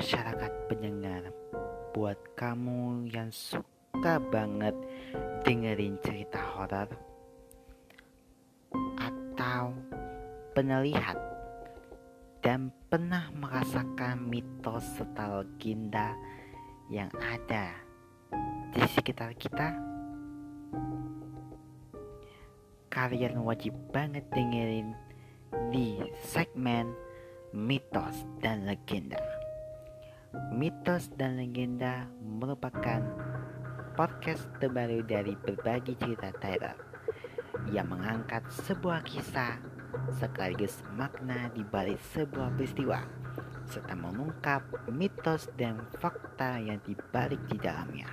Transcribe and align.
masyarakat 0.00 0.52
pendengar, 0.64 1.28
buat 1.92 2.16
kamu 2.32 3.12
yang 3.12 3.28
suka 3.28 4.16
banget 4.32 4.72
dengerin 5.44 6.00
cerita 6.00 6.40
horor 6.40 6.88
atau 8.96 9.76
penelihat 10.56 11.20
dan 12.40 12.72
pernah 12.88 13.28
merasakan 13.36 14.24
mitos 14.24 14.88
serta 14.96 15.44
legenda 15.44 16.16
yang 16.88 17.12
ada 17.20 17.76
di 18.72 18.80
sekitar 18.96 19.36
kita, 19.36 19.76
kalian 22.88 23.44
wajib 23.44 23.76
banget 23.92 24.24
dengerin 24.32 24.96
di 25.68 26.00
segmen 26.24 26.88
mitos 27.52 28.24
dan 28.40 28.64
legenda. 28.64 29.39
Mitos 30.30 31.10
dan 31.18 31.42
legenda 31.42 32.06
merupakan 32.22 33.02
podcast 33.98 34.46
terbaru 34.62 35.02
dari 35.02 35.34
berbagi 35.34 35.98
cerita 35.98 36.30
Tyler 36.38 36.78
yang 37.74 37.90
mengangkat 37.90 38.46
sebuah 38.62 39.02
kisah 39.02 39.58
sekaligus 40.22 40.86
makna 40.94 41.50
di 41.50 41.66
balik 41.66 41.98
sebuah 42.14 42.54
peristiwa 42.54 43.02
serta 43.66 43.90
mengungkap 43.98 44.62
mitos 44.94 45.50
dan 45.58 45.82
fakta 45.98 46.62
yang 46.62 46.78
dibalik 46.86 47.42
di 47.50 47.58
dalamnya. 47.58 48.06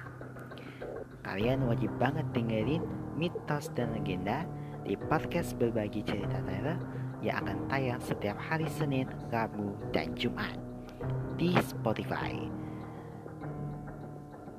Kalian 1.21 1.69
wajib 1.69 1.93
banget 2.01 2.25
dengerin 2.33 2.81
mitos 3.13 3.69
dan 3.77 3.93
legenda 3.93 4.41
di 4.81 4.97
podcast 4.97 5.53
berbagi 5.53 6.01
cerita 6.01 6.41
Tyler 6.49 6.81
yang 7.21 7.45
akan 7.45 7.69
tayang 7.69 8.01
setiap 8.01 8.41
hari 8.41 8.65
Senin, 8.73 9.05
Rabu, 9.29 9.77
dan 9.93 10.17
Jumat 10.17 10.66
di 11.37 11.53
Spotify. 11.61 12.33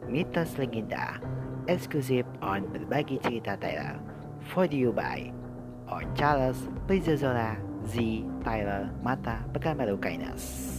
Mitos 0.08 0.56
Legenda 0.56 1.20
eksklusif 1.68 2.24
on 2.41 2.64
berbagi 2.72 3.20
cerita 3.20 3.60
Tyler 3.60 4.00
for 4.48 4.64
you 4.70 4.88
by 4.88 5.28
on 5.92 6.08
Charles 6.16 6.64
Prizozola 6.88 7.60
Z 7.84 8.24
Tyler 8.41 8.88
Mata 9.04 9.44
Pekanbaru 9.52 10.00
Kainas. 10.00 10.77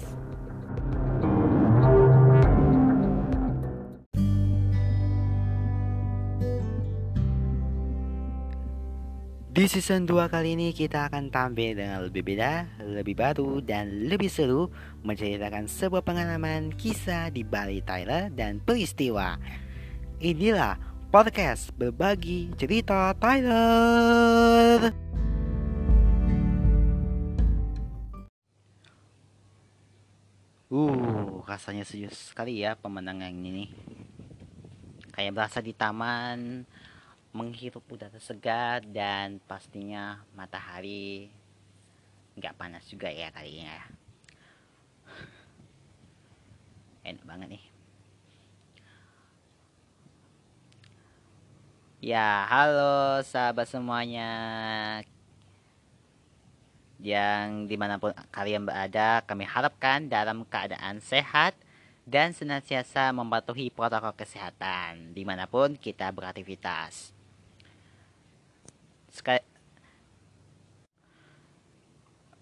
Di 9.60 9.68
season 9.68 10.08
2 10.08 10.32
kali 10.32 10.56
ini 10.56 10.72
kita 10.72 11.12
akan 11.12 11.36
tampil 11.36 11.76
dengan 11.76 12.00
lebih 12.00 12.24
beda, 12.24 12.80
lebih 12.80 13.12
baru, 13.12 13.60
dan 13.60 14.08
lebih 14.08 14.32
seru 14.32 14.72
Menceritakan 15.04 15.68
sebuah 15.68 16.00
pengalaman 16.00 16.72
kisah 16.80 17.28
di 17.28 17.44
Bali 17.44 17.84
Tyler 17.84 18.32
dan 18.32 18.64
peristiwa. 18.64 19.36
Inilah 20.24 20.80
podcast 21.12 21.76
berbagi 21.76 22.56
cerita 22.56 23.12
Tyler 23.20 24.96
Uh, 30.72 31.44
rasanya 31.44 31.84
serius 31.84 32.32
sekali 32.32 32.64
ya 32.64 32.80
pemenangan 32.80 33.36
ini. 33.36 33.68
Kayak 35.12 35.36
berasa 35.36 35.60
di 35.60 35.76
taman 35.76 36.64
menghirup 37.30 37.86
udara 37.86 38.18
segar 38.18 38.82
dan 38.90 39.38
pastinya 39.46 40.26
matahari 40.34 41.30
nggak 42.40 42.56
panas 42.58 42.88
juga 42.88 43.12
ya 43.12 43.30
kalinya 43.30 43.70
ya. 43.70 43.86
Enak 47.14 47.26
banget 47.28 47.48
nih. 47.60 47.66
Ya 52.00 52.48
halo 52.48 53.20
sahabat 53.28 53.68
semuanya. 53.68 54.32
Yang 57.00 57.68
di 57.68 57.76
mana 57.76 58.00
pun 58.00 58.16
kalian 58.32 58.64
berada 58.64 59.20
kami 59.28 59.44
harapkan 59.44 60.08
dalam 60.08 60.48
keadaan 60.48 61.04
sehat 61.04 61.60
dan 62.08 62.32
senantiasa 62.32 63.12
mematuhi 63.12 63.68
protokol 63.68 64.16
kesehatan 64.16 65.12
di 65.12 65.28
mana 65.28 65.44
pun 65.44 65.76
kita 65.76 66.08
beraktivitas. 66.16 67.12
Sekali 69.12 69.44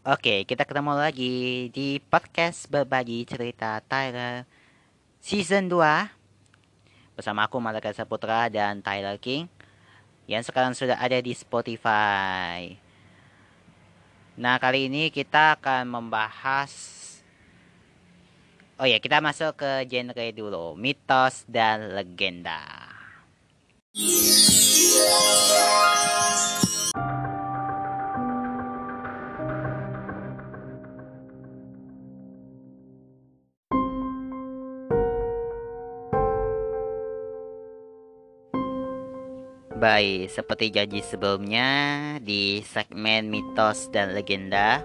Oke, 0.07 0.47
kita 0.47 0.63
ketemu 0.63 0.95
lagi 0.95 1.67
di 1.67 1.99
podcast 1.99 2.71
berbagi 2.71 3.27
cerita 3.27 3.83
Tyler 3.83 4.47
season 5.19 5.67
2 5.67 7.19
bersama 7.19 7.43
aku 7.43 7.59
Malaka 7.59 7.91
Saputra 7.91 8.47
dan 8.47 8.79
Tyler 8.79 9.19
King 9.19 9.51
yang 10.23 10.39
sekarang 10.47 10.71
sudah 10.79 10.95
ada 10.95 11.19
di 11.19 11.35
Spotify. 11.35 12.71
Nah, 14.39 14.55
kali 14.63 14.87
ini 14.87 15.11
kita 15.11 15.59
akan 15.59 15.91
membahas 15.91 16.71
Oh 18.79 18.87
ya, 18.87 19.03
kita 19.03 19.19
masuk 19.19 19.59
ke 19.59 19.91
genre 19.91 20.25
dulu, 20.31 20.79
mitos 20.79 21.43
dan 21.51 21.91
legenda. 21.91 22.63
Baik, 39.87 40.27
seperti 40.27 40.67
janji 40.67 40.99
sebelumnya 40.99 41.69
di 42.19 42.59
segmen 42.59 43.31
mitos 43.31 43.87
dan 43.87 44.11
legenda 44.11 44.83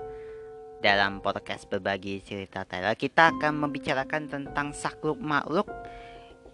dalam 0.78 1.18
podcast 1.18 1.66
berbagi 1.66 2.22
cerita 2.22 2.62
Tyler 2.62 2.94
kita 2.94 3.34
akan 3.34 3.66
membicarakan 3.66 4.30
tentang 4.30 4.70
sakluk 4.70 5.18
makhluk 5.18 5.66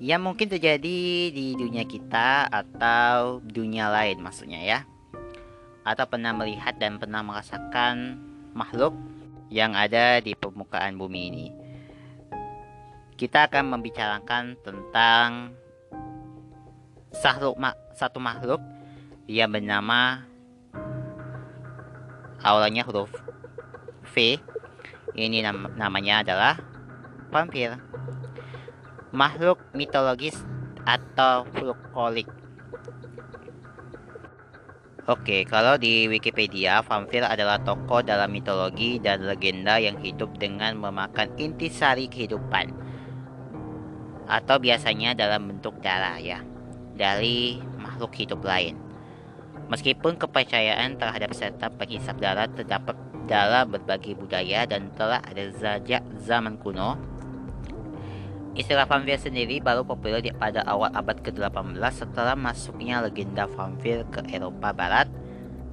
yang 0.01 0.25
mungkin 0.25 0.49
terjadi 0.49 1.29
di 1.29 1.61
dunia 1.61 1.85
kita 1.85 2.49
atau 2.49 3.45
dunia 3.45 3.93
lain 3.93 4.17
maksudnya 4.25 4.65
ya. 4.65 4.81
Atau 5.85 6.09
pernah 6.09 6.33
melihat 6.33 6.81
dan 6.81 6.97
pernah 6.97 7.21
merasakan 7.21 8.17
makhluk 8.57 8.97
yang 9.53 9.77
ada 9.77 10.25
di 10.25 10.33
permukaan 10.33 10.97
bumi 10.97 11.21
ini. 11.29 11.47
Kita 13.13 13.45
akan 13.45 13.77
membicarakan 13.77 14.57
tentang 14.65 15.53
sakluk 17.13 17.57
satu 17.97 18.19
makhluk. 18.21 18.61
Yang 19.29 19.61
bernama 19.61 20.25
awalnya 22.41 22.85
huruf 22.89 23.13
V. 24.09 24.41
Ini 25.19 25.45
nam 25.45 25.69
namanya 25.77 26.25
adalah 26.25 26.55
vampir. 27.29 27.77
Makhluk 29.13 29.61
mitologis 29.77 30.37
atau 30.89 31.45
folklorik. 31.53 32.29
Oke, 35.09 35.49
kalau 35.49 35.81
di 35.81 36.05
Wikipedia, 36.05 36.85
vampir 36.85 37.25
adalah 37.25 37.57
tokoh 37.65 38.05
dalam 38.05 38.29
mitologi 38.29 39.01
dan 39.01 39.25
legenda 39.25 39.81
yang 39.81 39.97
hidup 40.05 40.37
dengan 40.37 40.77
memakan 40.77 41.33
intisari 41.41 42.13
kehidupan 42.13 42.77
atau 44.29 44.61
biasanya 44.61 45.17
dalam 45.17 45.49
bentuk 45.49 45.81
darah 45.81 46.21
ya 46.21 46.45
dari 46.99 47.63
makhluk 47.79 48.13
hidup 48.19 48.43
lain. 48.43 48.75
Meskipun 49.71 50.19
kepercayaan 50.19 50.99
terhadap 50.99 51.31
serta 51.33 51.71
penghisap 51.71 52.19
darah 52.19 52.51
terdapat 52.51 52.99
dalam 53.31 53.71
berbagai 53.71 54.17
budaya 54.17 54.67
dan 54.67 54.91
telah 54.97 55.23
ada 55.23 55.53
sejak 55.53 56.03
zaman 56.19 56.57
kuno, 56.59 56.97
Istilah 58.59 58.91
vampir 58.91 59.15
sendiri 59.23 59.63
baru 59.63 59.87
populer 59.87 60.35
pada 60.35 60.67
awal 60.67 60.91
abad 60.91 61.23
ke-18 61.23 61.79
setelah 61.95 62.35
masuknya 62.35 62.99
legenda 62.99 63.47
vampir 63.47 64.03
ke 64.11 64.19
Eropa 64.35 64.75
Barat 64.75 65.07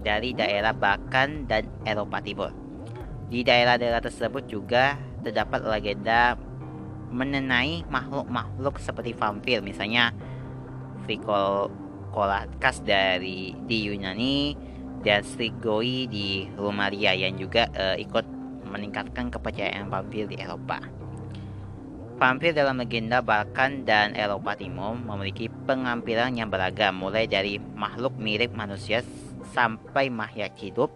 dari 0.06 0.38
daerah 0.38 0.70
Balkan 0.70 1.50
dan 1.50 1.66
Eropa 1.82 2.22
Timur. 2.22 2.54
Di 3.26 3.42
daerah-daerah 3.42 4.06
tersebut 4.06 4.46
juga 4.46 5.02
terdapat 5.26 5.66
legenda 5.66 6.38
mengenai 7.10 7.90
makhluk-makhluk 7.90 8.78
seperti 8.78 9.18
vampir, 9.18 9.66
misalnya 9.66 10.14
Vicolakas 11.08 12.82
dari 12.82 13.54
di 13.66 13.78
Yunani 13.86 14.58
dan 15.06 15.22
Strigoi 15.22 16.10
di 16.10 16.50
Rumalia 16.58 17.14
yang 17.14 17.38
juga 17.38 17.70
uh, 17.78 17.96
ikut 17.96 18.26
meningkatkan 18.66 19.30
kepercayaan 19.30 19.88
vampir 19.88 20.26
di 20.26 20.42
Eropa. 20.42 20.82
Vampir 22.16 22.56
dalam 22.56 22.80
legenda 22.80 23.20
Balkan 23.20 23.84
dan 23.84 24.16
Eropa 24.16 24.56
Timur 24.56 24.96
memiliki 24.96 25.52
pengampilan 25.68 26.34
yang 26.40 26.48
beragam 26.48 26.96
mulai 26.96 27.28
dari 27.28 27.60
makhluk 27.60 28.16
mirip 28.16 28.56
manusia 28.56 29.04
sampai 29.52 30.08
makhluk 30.08 30.56
hidup 30.58 30.90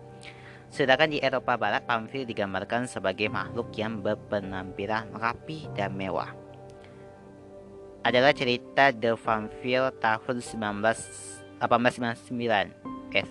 Sedangkan 0.69 1.09
di 1.09 1.17
Eropa 1.17 1.57
Barat, 1.57 1.81
vampir 1.89 2.29
digambarkan 2.29 2.85
sebagai 2.85 3.25
makhluk 3.25 3.73
yang 3.73 4.05
berpenampilan 4.05 5.09
rapi 5.17 5.65
dan 5.73 5.97
mewah. 5.97 6.38
Adalah 8.03 8.31
cerita 8.31 8.95
The 8.95 9.19
Vampire 9.19 9.91
tahun 9.99 10.39
19 10.39 11.59
1899. 11.59 12.71
Eh, 13.11 13.27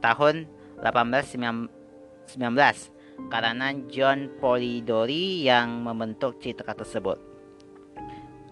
tahun 0.00 0.48
1819 0.80 1.68
karena 3.28 3.76
John 3.92 4.32
Polidori 4.40 5.44
yang 5.44 5.84
membentuk 5.84 6.40
cerita 6.40 6.72
tersebut. 6.72 7.20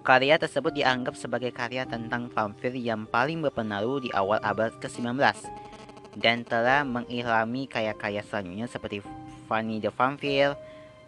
Karya 0.01 0.41
tersebut 0.41 0.73
dianggap 0.73 1.13
sebagai 1.13 1.53
karya 1.53 1.85
tentang 1.85 2.33
vampir 2.33 2.73
yang 2.73 3.05
paling 3.05 3.45
berpengaruh 3.45 4.01
di 4.01 4.09
awal 4.17 4.41
abad 4.41 4.73
ke-19 4.81 5.21
dan 6.17 6.43
telah 6.43 6.83
mengilhami 6.89 7.69
karya-karya 7.69 8.25
selanjutnya 8.25 8.67
seperti 8.67 9.05
Fanny 9.45 9.77
the 9.79 9.93
Vampire 9.93 10.57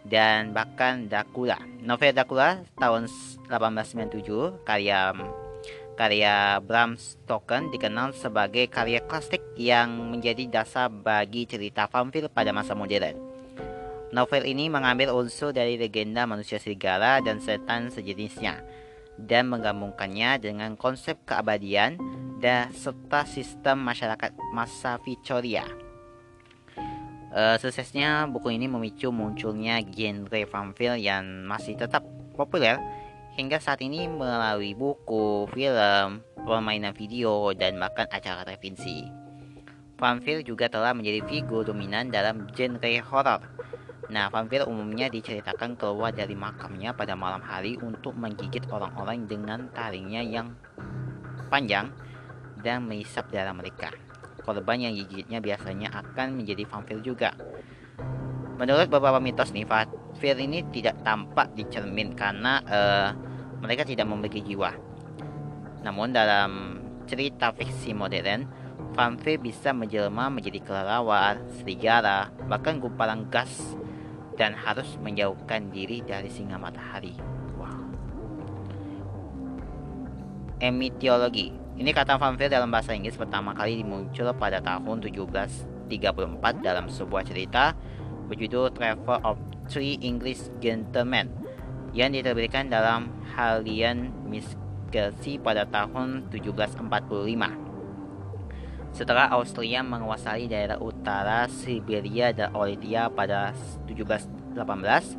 dan 0.07 0.51
bahkan 0.51 1.07
Dracula. 1.07 1.59
Novel 1.79 2.11
Dracula 2.15 2.63
tahun 2.79 3.07
1897 3.47 4.63
karya 4.67 5.15
karya 5.93 6.57
Bram 6.59 6.97
Stoker 6.97 7.69
dikenal 7.69 8.17
sebagai 8.17 8.65
karya 8.67 8.99
klasik 9.05 9.41
yang 9.55 9.93
menjadi 10.11 10.49
dasar 10.49 10.89
bagi 10.89 11.45
cerita 11.45 11.85
vampir 11.87 12.27
pada 12.27 12.49
masa 12.49 12.73
modern. 12.73 13.15
Novel 14.13 14.45
ini 14.45 14.69
mengambil 14.69 15.09
unsur 15.09 15.49
dari 15.53 15.73
legenda 15.73 16.29
manusia 16.29 16.61
serigala 16.61 17.17
dan 17.25 17.41
setan 17.41 17.89
sejenisnya 17.89 18.61
dan 19.17 19.49
menggabungkannya 19.49 20.41
dengan 20.41 20.77
konsep 20.77 21.17
keabadian 21.25 21.97
dan 22.37 22.69
serta 22.73 23.25
sistem 23.25 23.81
masyarakat 23.81 24.33
masa 24.53 25.01
Victoria. 25.01 25.82
Uh, 27.33 27.57
suksesnya 27.57 28.29
buku 28.29 28.53
ini 28.53 28.69
memicu 28.69 29.09
munculnya 29.09 29.81
genre 29.81 30.45
vampir 30.45 30.93
yang 31.01 31.49
masih 31.49 31.73
tetap 31.73 32.05
populer 32.37 32.77
hingga 33.33 33.57
saat 33.57 33.81
ini 33.81 34.05
melalui 34.05 34.77
buku, 34.77 35.49
film, 35.49 36.21
permainan 36.45 36.93
video, 36.93 37.49
dan 37.57 37.81
bahkan 37.81 38.05
acara 38.13 38.45
televisi. 38.45 39.09
Vampir 39.97 40.45
juga 40.45 40.69
telah 40.69 40.93
menjadi 40.93 41.25
figur 41.25 41.65
dominan 41.65 42.13
dalam 42.13 42.45
genre 42.53 42.93
horor 43.09 43.41
Nah, 44.13 44.29
vampir 44.29 44.61
umumnya 44.67 45.09
diceritakan 45.09 45.73
keluar 45.73 46.13
dari 46.13 46.37
makamnya 46.37 46.93
pada 46.93 47.17
malam 47.17 47.41
hari 47.41 47.79
untuk 47.81 48.13
menggigit 48.13 48.67
orang-orang 48.69 49.25
dengan 49.25 49.73
taringnya 49.73 50.21
yang 50.21 50.53
panjang 51.49 51.89
dan 52.61 52.85
menghisap 52.85 53.31
darah 53.31 53.57
mereka. 53.57 53.89
Korban 54.43 54.83
yang 54.83 54.93
gigitnya 54.93 55.39
biasanya 55.39 55.89
akan 56.03 56.35
menjadi 56.35 56.67
vampir 56.67 56.99
juga. 56.99 57.31
Menurut 58.59 58.91
beberapa 58.91 59.17
mitos 59.23 59.55
nih, 59.55 59.63
vampir 59.63 60.35
ini 60.37 60.61
tidak 60.69 60.99
tampak 61.01 61.55
di 61.55 61.63
cermin 61.71 62.13
karena 62.13 62.59
uh, 62.67 63.09
mereka 63.63 63.87
tidak 63.87 64.05
memiliki 64.05 64.43
jiwa. 64.43 64.75
Namun 65.87 66.11
dalam 66.11 66.79
cerita 67.07 67.55
fiksi 67.55 67.95
modern, 67.95 68.45
vampir 68.93 69.39
bisa 69.39 69.71
menjelma 69.71 70.29
menjadi 70.29 70.59
kelelawar, 70.61 71.39
serigala, 71.59 72.29
bahkan 72.45 72.77
gumpalan 72.83 73.25
gas 73.31 73.79
dan 74.35 74.53
harus 74.53 74.99
menjauhkan 75.01 75.71
diri 75.71 76.03
dari 76.05 76.29
singa 76.29 76.59
matahari. 76.59 77.15
Wow. 77.57 77.89
Emitiologi. 80.61 81.62
Ini 81.73 81.89
kata 81.89 82.21
vampir 82.21 82.53
dalam 82.53 82.69
bahasa 82.69 82.93
Inggris 82.93 83.17
pertama 83.17 83.49
kali 83.57 83.81
muncul 83.81 84.29
pada 84.37 84.61
tahun 84.61 85.01
1734 85.09 85.89
dalam 86.61 86.85
sebuah 86.85 87.25
cerita 87.25 87.73
berjudul 88.29 88.69
Travel 88.77 89.17
of 89.25 89.41
Three 89.65 89.97
English 90.05 90.53
Gentlemen 90.61 91.33
yang 91.97 92.13
diterbitkan 92.13 92.69
dalam 92.69 93.09
Halian 93.33 94.13
Miss 94.29 94.53
pada 95.41 95.65
tahun 95.65 96.29
1745. 96.29 96.93
Setelah 98.93 99.33
Austria 99.33 99.81
menguasai 99.81 100.45
daerah 100.45 100.77
utara 100.77 101.49
Siberia 101.49 102.29
dan 102.29 102.53
Olimpia 102.53 103.09
pada 103.09 103.57
1718, 103.89 105.17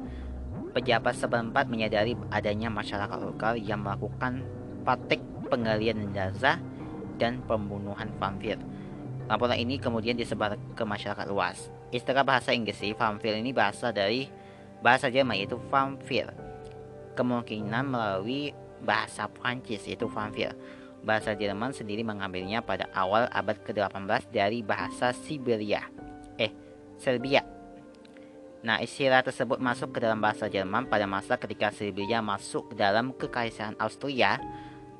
pejabat 0.70 1.14
setempat 1.18 1.66
menyadari 1.66 2.14
adanya 2.30 2.70
masyarakat 2.70 3.18
lokal 3.18 3.58
yang 3.58 3.82
melakukan 3.82 4.46
praktik 4.86 5.18
penggalian 5.46 6.10
jenazah 6.10 6.58
dan 7.16 7.40
pembunuhan 7.46 8.10
vampir. 8.18 8.58
Laporan 9.24 9.56
ini 9.56 9.80
kemudian 9.80 10.18
disebar 10.18 10.60
ke 10.76 10.84
masyarakat 10.84 11.26
luas. 11.30 11.72
Istilah 11.88 12.26
bahasa 12.26 12.52
Inggris 12.52 12.82
vampir 12.98 13.32
ini 13.32 13.54
bahasa 13.54 13.88
dari 13.94 14.28
bahasa 14.84 15.08
Jerman 15.08 15.40
yaitu 15.40 15.56
vampir. 15.72 16.28
Kemungkinan 17.16 17.88
melalui 17.88 18.52
bahasa 18.84 19.30
Prancis 19.30 19.88
yaitu 19.88 20.10
vampir. 20.10 20.52
Bahasa 21.04 21.32
Jerman 21.32 21.72
sendiri 21.72 22.04
mengambilnya 22.04 22.60
pada 22.60 22.88
awal 22.92 23.28
abad 23.32 23.60
ke-18 23.64 24.28
dari 24.32 24.60
bahasa 24.60 25.12
Siberia. 25.12 25.88
Eh, 26.36 26.52
Serbia. 27.00 27.44
Nah, 28.64 28.80
istilah 28.80 29.20
tersebut 29.20 29.60
masuk 29.60 29.92
ke 29.92 29.98
dalam 30.00 30.24
bahasa 30.24 30.48
Jerman 30.48 30.88
pada 30.88 31.04
masa 31.04 31.36
ketika 31.36 31.68
Siberia 31.68 32.24
masuk 32.24 32.72
ke 32.72 32.74
dalam 32.80 33.12
kekaisaran 33.12 33.76
Austria. 33.76 34.40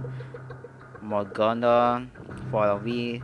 Morgondo 1.03 2.07
Forwi 2.55 3.19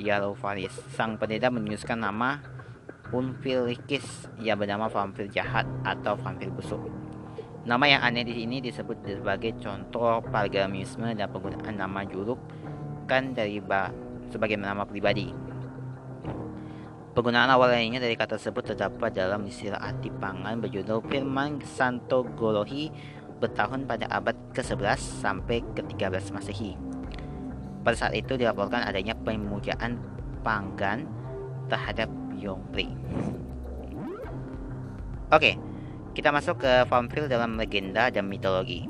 Yalovaris. 0.00 0.72
Sang 0.96 1.20
pendeta 1.20 1.52
menuliskan 1.52 2.00
nama 2.00 2.40
Unfilikis 3.12 4.28
yang 4.40 4.60
bernama 4.60 4.88
vampir 4.88 5.28
jahat 5.28 5.64
atau 5.84 6.16
vampir 6.16 6.48
busuk. 6.52 6.80
Nama 7.68 7.84
yang 7.96 8.00
aneh 8.04 8.24
di 8.24 8.36
sini 8.36 8.64
disebut 8.64 9.04
sebagai 9.04 9.56
contoh 9.60 10.24
pargamisme 10.28 11.12
dan 11.12 11.28
penggunaan 11.28 11.76
nama 11.76 12.04
juluk 12.08 12.40
kan 13.04 13.36
dari 13.36 13.60
ba 13.60 13.92
sebagai 14.32 14.56
nama 14.56 14.84
pribadi. 14.84 15.47
Penggunaan 17.18 17.50
awal 17.50 17.74
lainnya 17.74 17.98
dari 17.98 18.14
kata 18.14 18.38
tersebut 18.38 18.62
terdapat 18.62 19.10
dalam 19.10 19.42
istilah 19.42 19.82
arti 19.82 20.06
pangan 20.06 20.62
berjudul 20.62 21.02
Firman 21.10 21.58
Santo 21.66 22.22
Golohi 22.22 22.94
bertahun 23.42 23.90
pada 23.90 24.06
abad 24.06 24.38
ke-11 24.54 25.18
sampai 25.18 25.66
ke-13 25.74 26.30
Masehi. 26.30 26.78
Pada 27.82 27.98
saat 27.98 28.14
itu 28.14 28.38
dilaporkan 28.38 28.86
adanya 28.86 29.18
pemujaan 29.18 29.98
panggan 30.46 31.10
terhadap 31.66 32.06
Yongpri. 32.38 32.86
Oke, 35.34 35.34
okay, 35.34 35.54
kita 36.14 36.30
masuk 36.30 36.62
ke 36.62 36.86
vampir 36.86 37.26
dalam 37.26 37.58
legenda 37.58 38.14
dan 38.14 38.30
mitologi. 38.30 38.86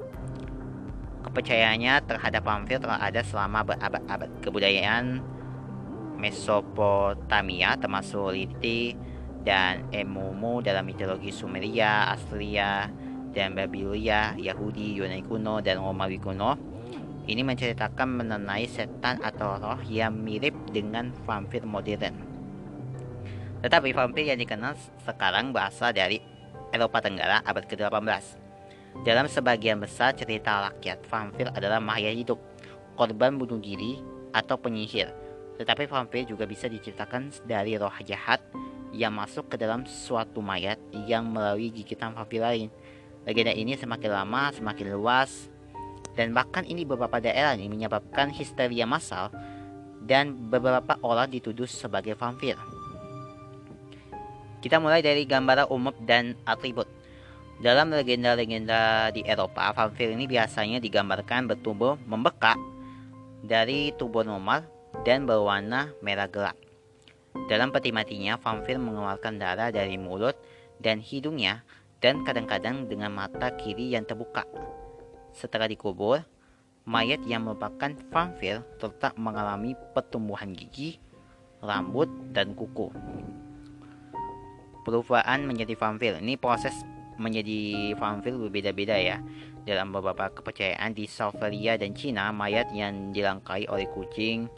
Kepercayaannya 1.25 2.04
terhadap 2.04 2.44
vampir 2.44 2.76
telah 2.76 3.00
ada 3.00 3.25
selama 3.25 3.64
berabad-abad. 3.64 4.28
Kebudayaan 4.44 5.38
Mesopotamia 6.19 7.79
termasuk 7.79 8.35
Liti 8.35 8.93
dan 9.47 9.87
Emumu 9.95 10.61
dalam 10.61 10.85
mitologi 10.85 11.31
Sumeria, 11.31 12.11
Assyria, 12.11 12.91
dan 13.31 13.55
Babilonia, 13.55 14.35
Yahudi, 14.35 14.99
Yunani 14.99 15.23
kuno, 15.23 15.63
dan 15.63 15.79
Romawi 15.79 16.19
kuno. 16.19 16.59
Ini 17.29 17.45
menceritakan 17.45 18.25
mengenai 18.25 18.67
setan 18.67 19.21
atau 19.23 19.61
roh 19.61 19.81
yang 19.87 20.17
mirip 20.17 20.57
dengan 20.73 21.13
vampir 21.29 21.63
modern. 21.63 22.17
Tetapi 23.61 23.93
vampir 23.93 24.27
yang 24.27 24.41
dikenal 24.41 24.75
sekarang 25.05 25.53
berasal 25.53 25.93
dari 25.93 26.19
Eropa 26.73 27.05
Tenggara 27.05 27.45
abad 27.45 27.69
ke-18. 27.69 28.25
Dalam 29.05 29.29
sebagian 29.29 29.79
besar 29.79 30.17
cerita 30.17 30.73
rakyat, 30.73 31.05
vampir 31.07 31.47
adalah 31.53 31.79
makhluk 31.79 32.17
hidup, 32.17 32.39
korban 32.97 33.37
bunuh 33.37 33.61
diri, 33.61 34.01
atau 34.33 34.57
penyihir. 34.57 35.13
Tetapi 35.59 35.91
vampir 35.91 36.23
juga 36.25 36.47
bisa 36.47 36.71
diciptakan 36.71 37.35
dari 37.43 37.75
roh 37.75 37.93
jahat 38.07 38.38
yang 38.95 39.12
masuk 39.12 39.50
ke 39.53 39.57
dalam 39.61 39.85
suatu 39.85 40.38
mayat 40.41 40.79
yang 41.05 41.29
melalui 41.29 41.75
gigitan 41.75 42.15
vampir 42.15 42.41
lain. 42.41 42.71
Legenda 43.27 43.53
ini 43.53 43.77
semakin 43.77 44.11
lama 44.15 44.55
semakin 44.55 44.95
luas 44.95 45.50
dan 46.17 46.33
bahkan 46.33 46.65
ini 46.65 46.87
beberapa 46.87 47.21
daerah 47.21 47.53
ini 47.59 47.69
menyebabkan 47.69 48.33
histeria 48.33 48.88
massal 48.88 49.29
dan 50.03 50.49
beberapa 50.49 50.97
orang 51.05 51.29
dituduh 51.29 51.69
sebagai 51.69 52.17
vampir. 52.17 52.57
Kita 54.59 54.81
mulai 54.83 55.05
dari 55.05 55.23
gambaran 55.29 55.71
umum 55.71 55.95
dan 56.03 56.35
atribut. 56.43 56.88
Dalam 57.59 57.91
legenda-legenda 57.91 59.11
di 59.11 59.27
Eropa, 59.27 59.75
vampir 59.75 60.15
ini 60.15 60.31
biasanya 60.31 60.79
digambarkan 60.79 61.50
bertubuh 61.50 61.99
membekak 62.07 62.55
dari 63.43 63.91
tubuh 63.99 64.23
normal 64.23 64.77
dan 65.02 65.26
berwarna 65.26 65.93
merah 66.00 66.31
gelap. 66.31 66.57
Dalam 67.47 67.71
peti 67.71 67.95
matinya, 67.95 68.40
vampir 68.40 68.81
mengeluarkan 68.81 69.38
darah 69.38 69.71
dari 69.71 69.95
mulut 70.00 70.35
dan 70.83 70.99
hidungnya 70.99 71.62
dan 72.02 72.23
kadang-kadang 72.23 72.87
dengan 72.87 73.14
mata 73.14 73.55
kiri 73.55 73.95
yang 73.95 74.07
terbuka. 74.07 74.47
Setelah 75.35 75.71
dikubur, 75.71 76.23
mayat 76.88 77.23
yang 77.26 77.47
merupakan 77.47 77.95
vampir 78.11 78.62
tetap 78.78 79.14
mengalami 79.14 79.78
pertumbuhan 79.95 80.55
gigi, 80.55 80.99
rambut, 81.62 82.09
dan 82.35 82.55
kuku 82.57 82.90
perubahan 84.88 85.45
menjadi 85.45 85.76
vampir. 85.76 86.17
Ini 86.17 86.40
proses 86.40 86.73
menjadi 87.21 87.93
vampir 88.00 88.33
berbeda-beda 88.33 88.97
ya. 88.97 89.21
Dalam 89.69 89.93
beberapa 89.93 90.33
kepercayaan 90.33 90.97
di 90.97 91.05
Siberia 91.05 91.76
dan 91.76 91.93
Cina, 91.93 92.33
mayat 92.33 92.73
yang 92.73 93.12
dilangkai 93.12 93.69
oleh 93.69 93.85
kucing 93.93 94.49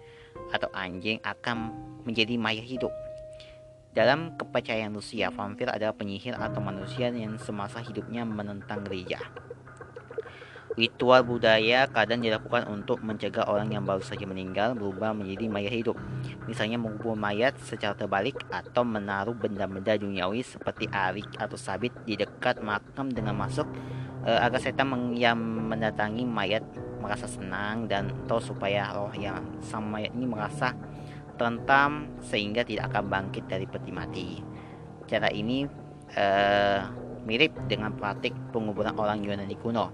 atau 0.49 0.73
anjing 0.73 1.21
akan 1.21 1.73
menjadi 2.09 2.41
mayat 2.41 2.65
hidup. 2.65 2.91
Dalam 3.91 4.39
kepercayaan 4.39 4.95
Rusia, 4.95 5.35
vampir 5.35 5.67
adalah 5.67 5.91
penyihir 5.93 6.39
atau 6.39 6.63
manusia 6.63 7.11
yang 7.11 7.35
semasa 7.43 7.83
hidupnya 7.83 8.23
menentang 8.23 8.87
gereja. 8.87 9.19
Ritual 10.79 11.27
budaya 11.27 11.91
kadang 11.91 12.23
dilakukan 12.23 12.71
untuk 12.71 13.03
mencegah 13.03 13.51
orang 13.51 13.75
yang 13.75 13.83
baru 13.83 13.99
saja 14.07 14.23
meninggal 14.23 14.79
berubah 14.79 15.11
menjadi 15.11 15.51
mayat 15.51 15.75
hidup. 15.75 15.99
Misalnya 16.47 16.79
mengubur 16.79 17.19
mayat 17.19 17.59
secara 17.67 17.99
terbalik 17.99 18.39
atau 18.55 18.87
menaruh 18.87 19.35
benda-benda 19.35 19.99
duniawi 19.99 20.47
seperti 20.47 20.87
arik 20.95 21.27
atau 21.43 21.59
sabit 21.59 21.91
di 22.07 22.15
dekat 22.15 22.63
makam 22.63 23.11
dengan 23.11 23.35
masuk 23.35 23.67
e, 24.25 24.31
agar 24.31 24.61
setan 24.61 25.15
yang 25.17 25.39
mendatangi 25.41 26.25
mayat 26.25 26.65
merasa 27.01 27.25
senang 27.25 27.89
dan 27.89 28.13
tahu 28.29 28.41
supaya 28.41 28.93
roh 28.93 29.13
yang 29.17 29.41
sang 29.65 29.89
mayat 29.89 30.13
ini 30.13 30.29
merasa 30.29 30.77
terhentam 31.41 32.13
sehingga 32.21 32.61
tidak 32.63 32.93
akan 32.93 33.09
bangkit 33.09 33.49
dari 33.49 33.65
peti 33.65 33.91
mati. 33.91 34.29
Cara 35.09 35.33
ini 35.33 35.65
e, 36.13 36.27
mirip 37.25 37.53
dengan 37.69 37.93
praktik 37.97 38.33
penguburan 38.53 38.97
orang 38.97 39.25
Yunani 39.25 39.57
kuno 39.57 39.93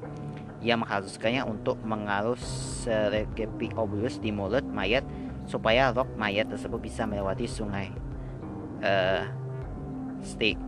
yang 0.64 0.82
mengharuskannya 0.82 1.46
untuk 1.46 1.78
mengarus 1.84 2.42
seregepi 2.82 3.70
obolus 3.76 4.18
di 4.18 4.32
mulut 4.32 4.64
mayat 4.66 5.04
supaya 5.46 5.94
rok 5.94 6.10
mayat 6.18 6.50
tersebut 6.50 6.82
bisa 6.82 7.06
melewati 7.06 7.46
sungai 7.46 7.92
uh, 8.82 9.22
Styx. 10.26 10.58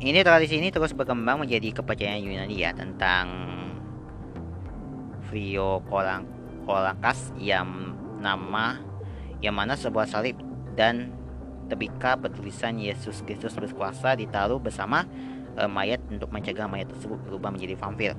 Ini 0.00 0.24
tradisi 0.24 0.56
ini 0.56 0.72
terus 0.72 0.96
berkembang 0.96 1.44
menjadi 1.44 1.76
kepercayaan 1.76 2.24
Yunani 2.24 2.56
ya 2.56 2.72
tentang 2.72 3.28
Vio 5.28 5.84
Kolankas 6.64 7.36
yang 7.36 7.92
nama 8.16 8.80
yang 9.44 9.52
mana 9.52 9.76
sebuah 9.76 10.08
salib 10.08 10.40
dan 10.72 11.12
tebika 11.68 12.16
bertulisan 12.16 12.80
Yesus 12.80 13.20
Kristus 13.28 13.52
berkuasa 13.52 14.16
ditaruh 14.16 14.56
bersama 14.56 15.04
e, 15.52 15.68
mayat 15.68 16.00
untuk 16.08 16.32
mencegah 16.32 16.64
mayat 16.64 16.88
tersebut 16.96 17.20
berubah 17.28 17.52
menjadi 17.52 17.76
vampir. 17.76 18.16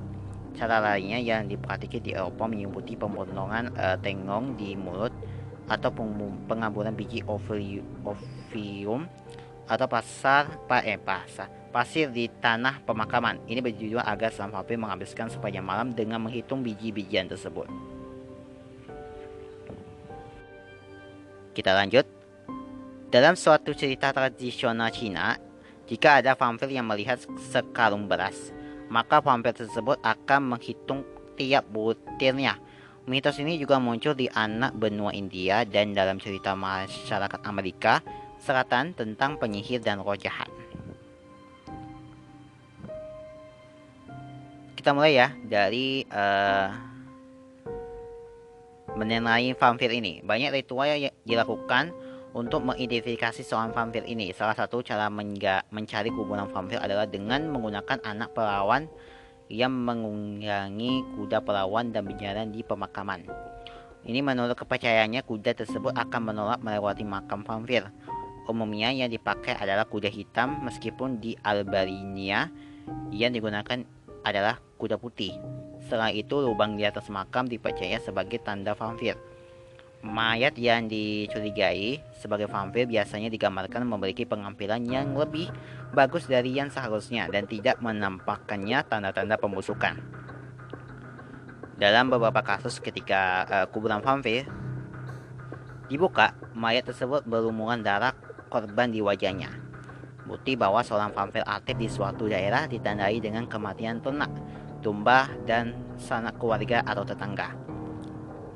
Cara 0.54 0.78
lainnya 0.78 1.18
yang 1.18 1.50
diperhatikan 1.50 1.98
di 1.98 2.14
Eropa 2.14 2.46
menyebutkan 2.46 2.94
pemotongan 2.94 3.74
e, 3.74 3.98
tengong 3.98 4.54
di 4.54 4.78
mulut 4.78 5.10
atau 5.66 5.90
pengaburan 6.46 6.94
biji 6.94 7.26
ovium 7.26 9.10
atau 9.66 9.86
pasar 9.90 10.62
pa, 10.70 10.78
eh, 10.86 10.94
pasar 10.94 11.61
pasir 11.72 12.12
di 12.12 12.28
tanah 12.28 12.84
pemakaman. 12.84 13.40
Ini 13.48 13.64
bertujuan 13.64 14.04
agar 14.04 14.28
sang 14.28 14.52
vampir 14.52 14.76
menghabiskan 14.76 15.32
sepanjang 15.32 15.64
malam 15.64 15.96
dengan 15.96 16.20
menghitung 16.20 16.60
biji-bijian 16.60 17.26
tersebut. 17.26 17.66
Kita 21.56 21.72
lanjut. 21.72 22.04
Dalam 23.12 23.36
suatu 23.36 23.76
cerita 23.76 24.12
tradisional 24.12 24.88
Cina, 24.92 25.36
jika 25.88 26.20
ada 26.20 26.32
vampir 26.32 26.72
yang 26.72 26.88
melihat 26.88 27.20
sekarung 27.52 28.08
beras, 28.08 28.52
maka 28.88 29.20
vampir 29.20 29.52
tersebut 29.52 30.00
akan 30.00 30.56
menghitung 30.56 31.04
tiap 31.36 31.64
butirnya. 31.68 32.56
Mitos 33.04 33.36
ini 33.42 33.58
juga 33.58 33.82
muncul 33.82 34.14
di 34.14 34.30
anak 34.30 34.78
benua 34.78 35.12
India 35.12 35.66
dan 35.66 35.92
dalam 35.92 36.22
cerita 36.22 36.54
masyarakat 36.54 37.40
Amerika 37.44 38.00
Selatan 38.42 38.90
tentang 38.90 39.38
penyihir 39.38 39.78
dan 39.78 40.02
roh 40.02 40.18
jahat. 40.18 40.50
Kita 44.82 44.98
mulai 44.98 45.14
ya 45.14 45.30
dari 45.46 46.02
uh, 46.10 46.66
mengenai 48.98 49.54
vampir 49.54 49.94
ini. 49.94 50.26
Banyak 50.26 50.50
ritual 50.50 50.90
yang 50.90 51.14
dilakukan 51.22 51.94
untuk 52.34 52.66
mengidentifikasi 52.66 53.46
seorang 53.46 53.70
vampir 53.70 54.02
ini. 54.10 54.34
Salah 54.34 54.58
satu 54.58 54.82
cara 54.82 55.06
mencari 55.06 56.10
kuburan 56.10 56.50
vampir 56.50 56.82
adalah 56.82 57.06
dengan 57.06 57.46
menggunakan 57.54 58.02
anak 58.02 58.34
perawan 58.34 58.90
yang 59.46 59.70
mengunggangi 59.70 61.06
kuda 61.14 61.46
perawan 61.46 61.94
dan 61.94 62.02
berjalan 62.02 62.50
di 62.50 62.66
pemakaman. 62.66 63.22
Ini 64.02 64.18
menurut 64.18 64.58
kepercayaannya 64.58 65.22
kuda 65.22 65.62
tersebut 65.62 65.94
akan 65.94 66.34
menolak 66.34 66.58
melewati 66.58 67.06
makam 67.06 67.46
vampir. 67.46 67.86
Umumnya 68.50 68.90
yang 68.90 69.14
dipakai 69.14 69.54
adalah 69.54 69.86
kuda 69.86 70.10
hitam 70.10 70.58
meskipun 70.66 71.22
di 71.22 71.38
Albania 71.46 72.50
yang 73.14 73.30
digunakan 73.30 74.01
adalah 74.22 74.58
kuda 74.78 74.98
putih. 74.98 75.38
Setelah 75.86 76.10
itu 76.14 76.38
lubang 76.38 76.78
di 76.78 76.86
atas 76.86 77.06
makam 77.10 77.46
dipercaya 77.46 77.98
sebagai 78.02 78.42
tanda 78.42 78.74
vampir. 78.74 79.18
Mayat 80.02 80.58
yang 80.58 80.90
dicurigai 80.90 82.02
sebagai 82.18 82.50
vampir 82.50 82.90
biasanya 82.90 83.30
digambarkan 83.30 83.86
memiliki 83.86 84.26
penampilan 84.26 84.82
yang 84.82 85.14
lebih 85.14 85.46
bagus 85.94 86.26
dari 86.26 86.50
yang 86.50 86.74
seharusnya 86.74 87.30
dan 87.30 87.46
tidak 87.46 87.78
menampakkannya 87.78 88.82
tanda-tanda 88.90 89.38
pembusukan. 89.38 89.94
Dalam 91.78 92.10
beberapa 92.10 92.42
kasus 92.42 92.82
ketika 92.82 93.46
uh, 93.46 93.66
kuburan 93.70 94.02
vampir 94.02 94.46
dibuka, 95.86 96.34
mayat 96.54 96.86
tersebut 96.86 97.22
berlumuran 97.22 97.82
darah 97.86 98.14
korban 98.50 98.90
di 98.90 98.98
wajahnya. 98.98 99.71
Bukti 100.22 100.54
bahwa 100.54 100.78
seorang 100.86 101.10
vampir 101.10 101.42
aktif 101.42 101.74
di 101.78 101.88
suatu 101.90 102.30
daerah 102.30 102.70
ditandai 102.70 103.18
dengan 103.18 103.46
kematian 103.50 103.98
ternak, 103.98 104.30
domba, 104.78 105.26
dan 105.46 105.74
sanak 105.98 106.38
keluarga 106.38 106.82
atau 106.86 107.02
tetangga. 107.02 107.50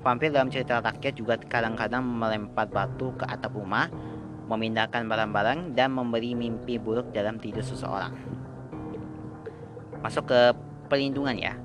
Vampir 0.07 0.31
dalam 0.31 0.47
cerita 0.47 0.79
rakyat 0.79 1.19
juga 1.19 1.35
kadang-kadang 1.35 2.07
melempar 2.07 2.71
batu 2.71 3.11
ke 3.19 3.27
atap 3.27 3.59
rumah, 3.59 3.91
memindahkan 4.47 5.03
barang-barang, 5.11 5.75
dan 5.75 5.91
memberi 5.91 6.39
mimpi 6.39 6.79
buruk 6.79 7.11
dalam 7.11 7.43
tidur 7.43 7.67
seseorang. 7.67 8.15
Masuk 10.07 10.31
ke 10.31 10.55
perlindungan 10.87 11.35
ya. 11.35 11.59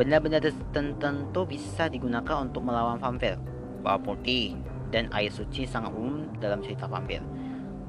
Benda-benda 0.00 0.40
tertentu 0.40 1.44
bisa 1.44 1.92
digunakan 1.92 2.40
untuk 2.40 2.64
melawan 2.64 2.96
vampir. 2.96 3.36
Bawang 3.84 4.00
putih 4.00 4.56
dan 4.88 5.12
air 5.12 5.28
suci 5.28 5.68
sangat 5.68 5.92
umum 5.92 6.24
dalam 6.40 6.64
cerita 6.64 6.88
vampir. 6.88 7.20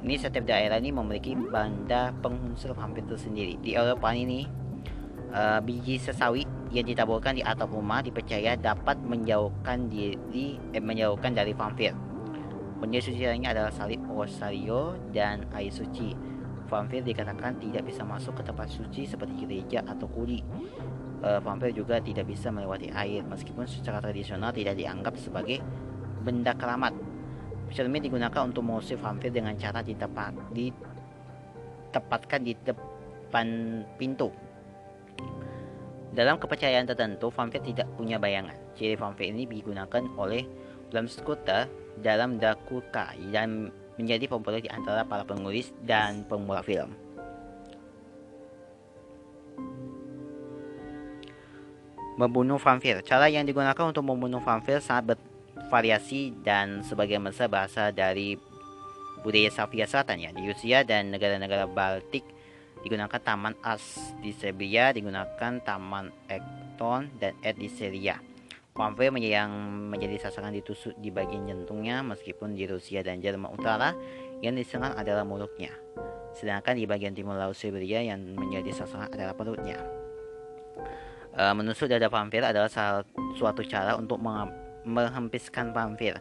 Ini 0.01 0.17
setiap 0.17 0.49
daerah 0.49 0.81
ini 0.81 0.89
memiliki 0.89 1.37
benda 1.37 2.09
pengunsur 2.25 2.73
vampir 2.73 3.05
tersendiri. 3.05 3.61
Di 3.61 3.77
Eropa 3.77 4.09
ini, 4.17 4.49
uh, 5.29 5.61
biji 5.61 6.01
sesawi 6.01 6.41
yang 6.73 6.89
ditaburkan 6.89 7.37
di 7.37 7.45
atap 7.45 7.69
rumah 7.69 8.01
dipercaya 8.01 8.57
dapat 8.57 8.97
menjauhkan 8.97 9.93
diri 9.93 10.57
eh, 10.73 10.81
menjauhkan 10.81 11.37
dari 11.37 11.53
vampir. 11.53 11.93
Benda 12.81 12.97
suci 12.97 13.21
lainnya 13.21 13.53
adalah 13.53 13.69
salib 13.69 14.01
rosario 14.09 14.97
dan 15.13 15.45
air 15.53 15.69
suci. 15.69 16.17
Vampir 16.65 17.05
dikatakan 17.05 17.61
tidak 17.61 17.85
bisa 17.85 18.01
masuk 18.01 18.41
ke 18.41 18.43
tempat 18.47 18.73
suci 18.73 19.05
seperti 19.05 19.45
gereja 19.45 19.85
atau 19.85 20.09
kuli. 20.09 20.41
Uh, 21.21 21.37
vampir 21.45 21.69
juga 21.77 22.01
tidak 22.01 22.25
bisa 22.25 22.49
melewati 22.49 22.89
air 22.89 23.21
meskipun 23.21 23.69
secara 23.69 24.01
tradisional 24.01 24.49
tidak 24.49 24.73
dianggap 24.73 25.13
sebagai 25.21 25.61
benda 26.25 26.57
keramat. 26.57 27.10
Cermin 27.71 28.03
digunakan 28.03 28.43
untuk 28.43 28.67
mengusir 28.67 28.99
vampir 28.99 29.31
dengan 29.31 29.55
cara 29.55 29.79
ditepat, 29.79 30.35
ditempatkan 30.51 32.43
di 32.43 32.51
depan 32.67 33.47
pintu. 33.95 34.27
Dalam 36.11 36.35
kepercayaan 36.35 36.83
tertentu, 36.83 37.31
vampir 37.31 37.63
tidak 37.63 37.87
punya 37.95 38.19
bayangan. 38.19 38.51
Ciri 38.75 38.99
vampir 38.99 39.31
ini 39.31 39.47
digunakan 39.47 40.03
oleh 40.19 40.43
Bram 40.91 41.07
Stoker 41.07 41.71
dalam 42.03 42.35
Dracula 42.35 43.15
dan 43.31 43.71
menjadi 43.95 44.27
populer 44.27 44.59
di 44.59 44.67
antara 44.67 45.07
para 45.07 45.23
penulis 45.23 45.71
dan 45.87 46.27
pemula 46.27 46.59
film. 46.59 46.91
Membunuh 52.19 52.59
vampir. 52.59 52.99
Cara 53.07 53.31
yang 53.31 53.47
digunakan 53.47 53.87
untuk 53.87 54.03
membunuh 54.03 54.43
vampir 54.43 54.83
sangat 54.83 55.15
bervariasi 55.71 56.43
dan 56.43 56.83
sebagian 56.83 57.23
besar 57.23 57.47
berasal 57.47 57.95
dari 57.95 58.35
budaya 59.23 59.47
Slavia 59.47 59.87
Selatan 59.87 60.19
ya. 60.19 60.35
Di 60.35 60.43
Rusia 60.43 60.83
dan 60.83 61.15
negara-negara 61.15 61.63
Baltik 61.63 62.27
digunakan 62.83 63.15
Taman 63.15 63.55
As 63.63 63.79
di 64.19 64.35
Serbia, 64.35 64.91
digunakan 64.91 65.63
Taman 65.63 66.11
Ekton 66.27 67.15
dan 67.23 67.39
Ed 67.39 67.55
di 67.55 67.71
Syria. 67.71 68.19
Vampir 68.75 69.15
yang 69.23 69.51
menjadi 69.87 70.27
sasaran 70.27 70.51
ditusuk 70.51 70.91
di 70.99 71.07
bagian 71.07 71.47
jantungnya 71.47 72.03
meskipun 72.03 72.51
di 72.51 72.67
Rusia 72.67 72.99
dan 72.99 73.23
Jerman 73.23 73.55
Utara 73.55 73.95
yang 74.43 74.59
diserang 74.59 74.91
adalah 74.99 75.23
mulutnya. 75.23 75.71
Sedangkan 76.35 76.75
di 76.75 76.83
bagian 76.83 77.15
timur 77.15 77.39
Laut 77.39 77.55
Siberia 77.55 78.03
yang 78.03 78.35
menjadi 78.35 78.75
sasaran 78.75 79.07
adalah 79.07 79.35
perutnya. 79.39 79.79
E, 81.31 81.43
menusuk 81.55 81.87
dada 81.87 82.11
vampir 82.11 82.43
adalah 82.43 82.67
salah 82.67 83.07
suatu 83.39 83.63
cara 83.63 83.95
untuk 83.95 84.19
menghempiskan 84.85 85.71
vampir. 85.75 86.17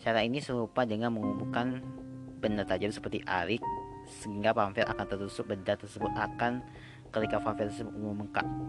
Cara 0.00 0.20
ini 0.22 0.38
serupa 0.38 0.84
dengan 0.84 1.14
mengumpulkan 1.16 1.80
benda 2.38 2.62
tajam 2.68 2.92
seperti 2.92 3.24
arik 3.24 3.64
sehingga 4.06 4.54
vampir 4.54 4.86
akan 4.86 5.06
tertusuk 5.08 5.50
benda 5.50 5.74
tersebut 5.74 6.12
akan 6.14 6.62
ketika 7.10 7.42
vampir 7.42 7.72
tersebut 7.72 7.90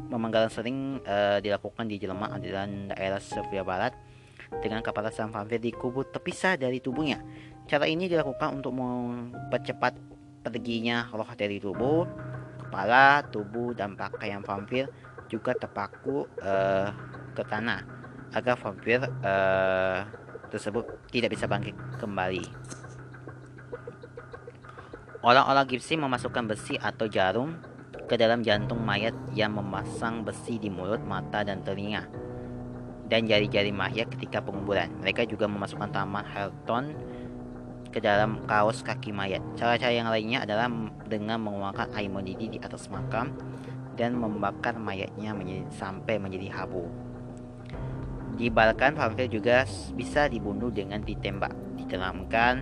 memenggalan 0.10 0.50
sering 0.50 1.04
uh, 1.04 1.38
dilakukan 1.44 1.86
di 1.86 2.00
Jerman 2.00 2.42
dan 2.42 2.90
daerah 2.90 3.22
Serbia 3.22 3.62
Barat 3.62 3.94
dengan 4.64 4.80
kapal 4.80 5.12
sang 5.12 5.30
vampir 5.30 5.60
dikubur 5.60 6.08
terpisah 6.08 6.56
dari 6.56 6.80
tubuhnya. 6.80 7.20
Cara 7.68 7.84
ini 7.84 8.08
dilakukan 8.08 8.64
untuk 8.64 8.72
mempercepat 8.80 10.00
perginya 10.40 11.12
roh 11.12 11.28
dari 11.36 11.60
tubuh, 11.60 12.08
kepala, 12.64 13.28
tubuh, 13.28 13.76
dan 13.76 14.00
pakaian 14.00 14.40
vampir 14.40 14.88
juga 15.28 15.52
terpaku 15.52 16.24
uh, 16.40 16.88
ke 17.36 17.44
tanah 17.44 17.97
agar 18.36 18.60
vampir 18.60 19.00
uh, 19.04 20.04
tersebut 20.52 20.88
tidak 21.12 21.36
bisa 21.36 21.46
bangkit 21.48 21.76
kembali. 22.00 22.44
Orang-orang 25.24 25.66
Gipsi 25.68 26.00
memasukkan 26.00 26.46
besi 26.48 26.80
atau 26.80 27.10
jarum 27.12 27.58
ke 28.08 28.16
dalam 28.16 28.40
jantung 28.40 28.80
mayat 28.80 29.12
yang 29.36 29.52
memasang 29.60 30.24
besi 30.24 30.56
di 30.56 30.72
mulut, 30.72 31.04
mata, 31.04 31.44
dan 31.44 31.60
telinga 31.68 32.08
dan 33.08 33.24
jari-jari 33.24 33.72
mayat 33.72 34.12
ketika 34.12 34.44
penguburan. 34.44 34.92
Mereka 35.00 35.28
juga 35.28 35.48
memasukkan 35.48 35.90
taman 35.92 36.28
Helton 36.28 36.86
ke 37.90 38.04
dalam 38.04 38.44
kaos 38.46 38.84
kaki 38.84 39.16
mayat. 39.16 39.40
Cara-cara 39.56 39.96
yang 39.96 40.12
lainnya 40.12 40.44
adalah 40.44 40.68
dengan 41.08 41.40
mengeluarkan 41.40 41.96
air 41.96 42.12
mendidih 42.12 42.52
di 42.52 42.60
atas 42.60 42.92
makam 42.92 43.32
dan 43.96 44.14
membakar 44.14 44.76
mayatnya 44.78 45.34
menjadi, 45.34 45.66
sampai 45.74 46.20
menjadi 46.20 46.52
habu. 46.54 46.86
Di 48.38 48.54
Balkan, 48.54 48.94
vampir 48.94 49.34
juga 49.34 49.66
bisa 49.98 50.30
dibunuh 50.30 50.70
dengan 50.70 51.02
ditembak, 51.02 51.58
diteramkan, 51.74 52.62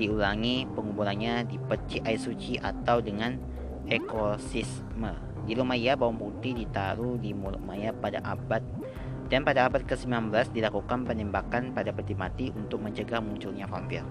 diulangi 0.00 0.64
penguburannya 0.72 1.44
di 1.44 1.60
peci 1.60 2.00
air 2.00 2.16
suci 2.16 2.56
atau 2.56 3.04
dengan 3.04 3.36
ekosisme. 3.84 5.12
Di 5.44 5.52
Lumaya, 5.52 5.92
bawang 5.92 6.16
putih 6.16 6.56
ditaruh 6.56 7.20
di 7.20 7.36
mulut 7.36 7.60
Maya 7.60 7.92
pada 7.92 8.24
abad 8.24 8.64
dan 9.28 9.44
pada 9.44 9.68
abad 9.68 9.84
ke-19 9.84 10.56
dilakukan 10.56 11.06
penembakan 11.06 11.76
pada 11.76 11.92
peti 11.92 12.16
mati 12.16 12.48
untuk 12.56 12.80
mencegah 12.80 13.20
munculnya 13.20 13.68
vampir. 13.68 14.02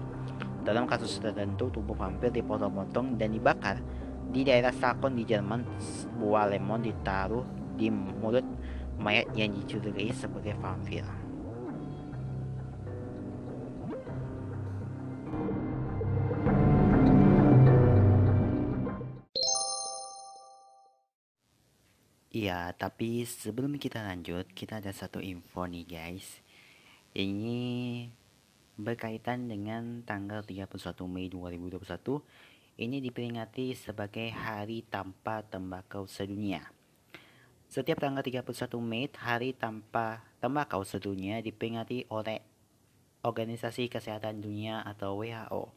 Dalam 0.62 0.86
kasus 0.86 1.18
tertentu, 1.18 1.68
tubuh 1.74 1.98
vampir 1.98 2.30
dipotong-potong 2.30 3.18
dan 3.18 3.34
dibakar 3.34 3.82
di 4.30 4.46
daerah 4.46 4.70
Sakon 4.70 5.18
di 5.18 5.26
Jerman, 5.26 5.66
buah 6.22 6.46
lemon 6.48 6.86
ditaruh 6.86 7.42
di 7.74 7.90
mulut 7.90 8.44
mayat 9.00 9.32
yang 9.32 9.56
dicurigai 9.56 10.12
sebagai 10.12 10.52
vampir. 10.60 11.02
Iya, 22.30 22.70
tapi 22.78 23.26
sebelum 23.26 23.74
kita 23.74 24.06
lanjut, 24.06 24.46
kita 24.54 24.78
ada 24.78 24.94
satu 24.94 25.18
info 25.18 25.66
nih 25.66 25.82
guys. 25.82 26.38
Ini 27.10 28.06
berkaitan 28.78 29.50
dengan 29.50 30.06
tanggal 30.06 30.46
31 30.46 30.78
Mei 31.10 31.26
2021 31.26 32.22
ini 32.80 32.96
diperingati 33.02 33.76
sebagai 33.76 34.32
Hari 34.32 34.88
Tanpa 34.88 35.44
Tembakau 35.44 36.08
Sedunia. 36.08 36.79
Setiap 37.70 38.02
tanggal 38.02 38.26
31 38.26 38.50
Mei, 38.82 39.06
Hari 39.14 39.54
Tanpa 39.54 40.26
Tembakau 40.42 40.82
Sedunia 40.82 41.38
diperingati 41.38 42.02
oleh 42.10 42.42
Organisasi 43.22 43.86
Kesehatan 43.86 44.42
Dunia 44.42 44.82
atau 44.82 45.22
WHO. 45.22 45.70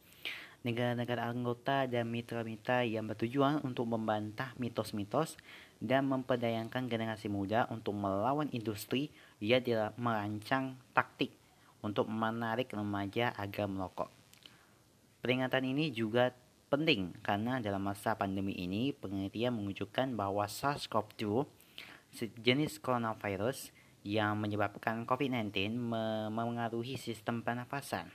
Negara-negara 0.66 1.30
anggota 1.30 1.86
dan 1.86 2.10
mitra-mitra 2.10 2.82
yang 2.82 3.06
bertujuan 3.06 3.62
untuk 3.62 3.86
membantah 3.86 4.50
mitos-mitos 4.58 5.38
dan 5.78 6.10
memperdayakan 6.10 6.90
generasi 6.90 7.30
muda 7.30 7.70
untuk 7.70 7.94
melawan 7.94 8.50
industri 8.50 9.14
yang 9.38 9.62
merancang 9.94 10.74
taktik 10.98 11.30
untuk 11.78 12.10
menarik 12.10 12.74
remaja 12.74 13.30
agar 13.38 13.70
merokok. 13.70 14.10
Peringatan 15.22 15.62
ini 15.62 15.94
juga 15.94 16.34
penting 16.66 17.14
karena 17.22 17.62
dalam 17.62 17.86
masa 17.86 18.18
pandemi 18.18 18.50
ini 18.58 18.90
penelitian 18.90 19.54
menunjukkan 19.54 20.10
bahwa 20.18 20.42
SARS-CoV-2 20.50 21.62
sejenis 22.14 22.78
coronavirus 22.78 23.74
yang 24.06 24.38
menyebabkan 24.38 25.02
COVID-19 25.08 25.74
memengaruhi 25.74 27.00
sistem 27.00 27.42
pernafasan 27.42 28.08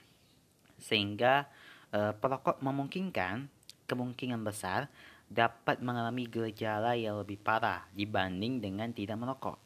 sehingga 0.79 1.51
eh, 1.91 2.15
perokok 2.15 2.63
memungkinkan 2.63 3.51
kemungkinan 3.89 4.41
besar 4.45 4.88
dapat 5.29 5.81
mengalami 5.83 6.25
gejala 6.25 6.97
yang 6.97 7.21
lebih 7.21 7.38
parah 7.38 7.85
dibanding 7.93 8.63
dengan 8.63 8.89
tidak 8.89 9.17
merokok. 9.19 9.57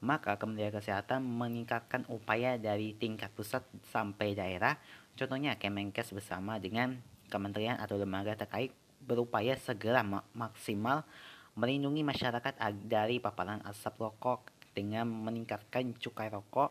Maka 0.00 0.40
Kementerian 0.40 0.72
Kesehatan 0.72 1.24
meningkatkan 1.24 2.08
upaya 2.08 2.56
dari 2.56 2.96
tingkat 2.96 3.32
pusat 3.36 3.64
sampai 3.92 4.32
daerah, 4.32 4.80
contohnya 5.12 5.60
Kemenkes 5.60 6.12
bersama 6.16 6.56
dengan 6.56 7.00
kementerian 7.28 7.76
atau 7.76 8.00
lembaga 8.00 8.32
terkait 8.32 8.72
berupaya 9.00 9.56
segera 9.60 10.04
maksimal 10.32 11.04
melindungi 11.58 12.06
masyarakat 12.06 12.54
dari 12.86 13.18
paparan 13.18 13.62
asap 13.66 13.98
rokok 13.98 14.52
dengan 14.70 15.10
meningkatkan 15.10 15.98
cukai 15.98 16.30
rokok 16.30 16.70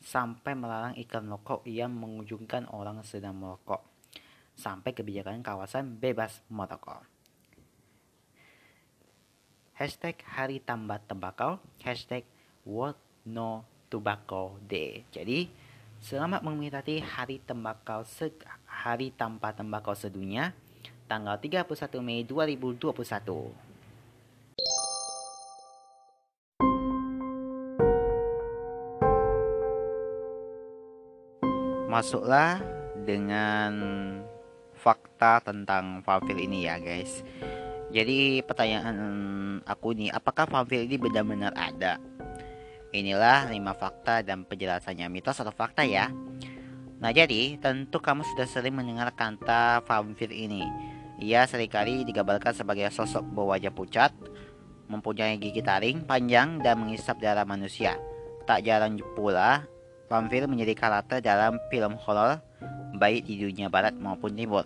sampai 0.00 0.56
melarang 0.56 0.94
iklan 0.96 1.28
rokok 1.28 1.62
yang 1.68 1.92
mengunjungkan 1.92 2.66
orang 2.72 3.04
sedang 3.04 3.36
merokok 3.36 3.84
sampai 4.56 4.92
kebijakan 4.92 5.44
kawasan 5.44 5.96
bebas 5.96 6.40
merokok. 6.50 7.04
Hashtag 9.76 10.20
Hari 10.28 10.60
Tambah 10.60 11.00
Tembakau, 11.08 11.56
hashtag 11.80 12.28
World 12.68 13.00
No 13.24 13.64
Tobacco 13.88 14.60
Day. 14.60 15.08
Jadi, 15.08 15.48
selamat 16.04 16.44
memperingati 16.44 17.00
Hari 17.00 17.40
Tembakau 17.40 18.04
Hari 18.68 19.08
Tanpa 19.16 19.56
Tembakau 19.56 19.96
Sedunia 19.96 20.52
tanggal 21.10 21.34
31 21.34 21.98
Mei 21.98 22.22
2021. 22.22 22.94
Masuklah 31.90 32.62
dengan 33.02 33.74
fakta 34.78 35.42
tentang 35.42 36.06
vampir 36.06 36.38
ini 36.38 36.70
ya 36.70 36.78
guys. 36.78 37.26
Jadi 37.90 38.46
pertanyaan 38.46 38.94
aku 39.66 39.98
nih, 39.98 40.14
apakah 40.14 40.46
vampir 40.46 40.86
ini 40.86 40.94
benar-benar 40.94 41.50
ada? 41.58 41.98
Inilah 42.94 43.50
5 43.50 43.58
fakta 43.74 44.22
dan 44.22 44.46
penjelasannya 44.46 45.10
mitos 45.10 45.42
atau 45.42 45.50
fakta 45.50 45.82
ya. 45.82 46.14
Nah 47.02 47.10
jadi 47.10 47.58
tentu 47.58 47.98
kamu 47.98 48.22
sudah 48.22 48.46
sering 48.46 48.78
mendengar 48.78 49.10
kata 49.10 49.82
vampir 49.82 50.30
ini. 50.30 50.89
Ia 51.20 51.44
sering 51.44 51.68
kali 51.68 52.08
digambarkan 52.08 52.56
sebagai 52.56 52.88
sosok 52.88 53.20
berwajah 53.36 53.68
pucat, 53.68 54.08
mempunyai 54.88 55.36
gigi 55.36 55.60
taring 55.60 56.08
panjang 56.08 56.64
dan 56.64 56.80
mengisap 56.80 57.20
darah 57.20 57.44
manusia. 57.44 58.00
Tak 58.48 58.64
jarang 58.64 58.96
pula, 59.12 59.68
vampir 60.08 60.48
menjadi 60.48 60.72
karakter 60.72 61.20
dalam 61.20 61.60
film 61.68 62.00
horor 62.00 62.40
baik 62.96 63.28
di 63.28 63.36
dunia 63.36 63.68
barat 63.68 63.92
maupun 64.00 64.32
timur. 64.32 64.64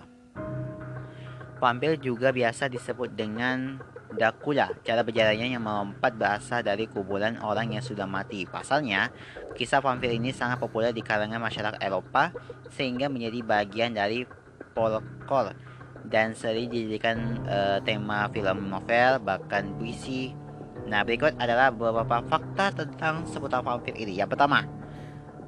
Vampir 1.58 1.98
juga 1.98 2.30
biasa 2.30 2.70
disebut 2.70 3.10
dengan 3.18 3.82
Dracula. 4.14 4.70
Cara 4.86 5.02
berjalannya 5.02 5.58
yang 5.58 5.64
melompat 5.66 6.14
berasal 6.14 6.62
dari 6.62 6.86
kuburan 6.86 7.34
orang 7.42 7.74
yang 7.74 7.82
sudah 7.82 8.06
mati. 8.06 8.46
Pasalnya, 8.46 9.10
kisah 9.58 9.82
vampir 9.82 10.14
ini 10.14 10.30
sangat 10.30 10.62
populer 10.62 10.94
di 10.94 11.02
kalangan 11.02 11.42
masyarakat 11.42 11.82
Eropa 11.82 12.30
sehingga 12.70 13.10
menjadi 13.10 13.42
bagian 13.42 13.90
dari 13.90 14.22
folklore 14.70 15.73
dan 16.08 16.36
sering 16.36 16.68
dijadikan 16.68 17.40
uh, 17.48 17.78
tema 17.80 18.28
film 18.28 18.68
novel 18.68 19.20
bahkan 19.24 19.72
puisi. 19.80 20.36
Nah, 20.84 21.00
berikut 21.00 21.32
adalah 21.40 21.72
beberapa 21.72 22.20
fakta 22.28 22.84
tentang 22.84 23.24
seputar 23.24 23.64
vampir 23.64 23.96
ini. 23.96 24.20
Yang 24.20 24.36
pertama, 24.36 24.68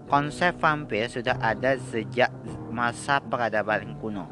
konsep 0.09 0.57
vampir 0.57 1.13
sudah 1.13 1.37
ada 1.45 1.77
sejak 1.77 2.33
masa 2.73 3.21
peradaban 3.21 4.01
kuno. 4.01 4.25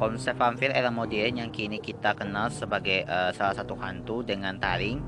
Konsep 0.00 0.34
vampir 0.40 0.72
era 0.72 0.88
modern 0.88 1.44
yang 1.44 1.50
kini 1.52 1.78
kita 1.78 2.16
kenal 2.16 2.48
sebagai 2.48 3.04
uh, 3.04 3.30
salah 3.36 3.52
satu 3.52 3.76
hantu 3.76 4.24
dengan 4.24 4.56
taring, 4.56 4.98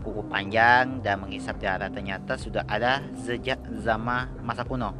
kuku 0.00 0.24
panjang, 0.26 1.04
dan 1.04 1.20
menghisap 1.20 1.60
darah 1.60 1.92
ternyata 1.92 2.40
sudah 2.40 2.64
ada 2.64 3.04
sejak 3.20 3.60
zaman 3.84 4.32
masa 4.40 4.64
kuno. 4.64 4.96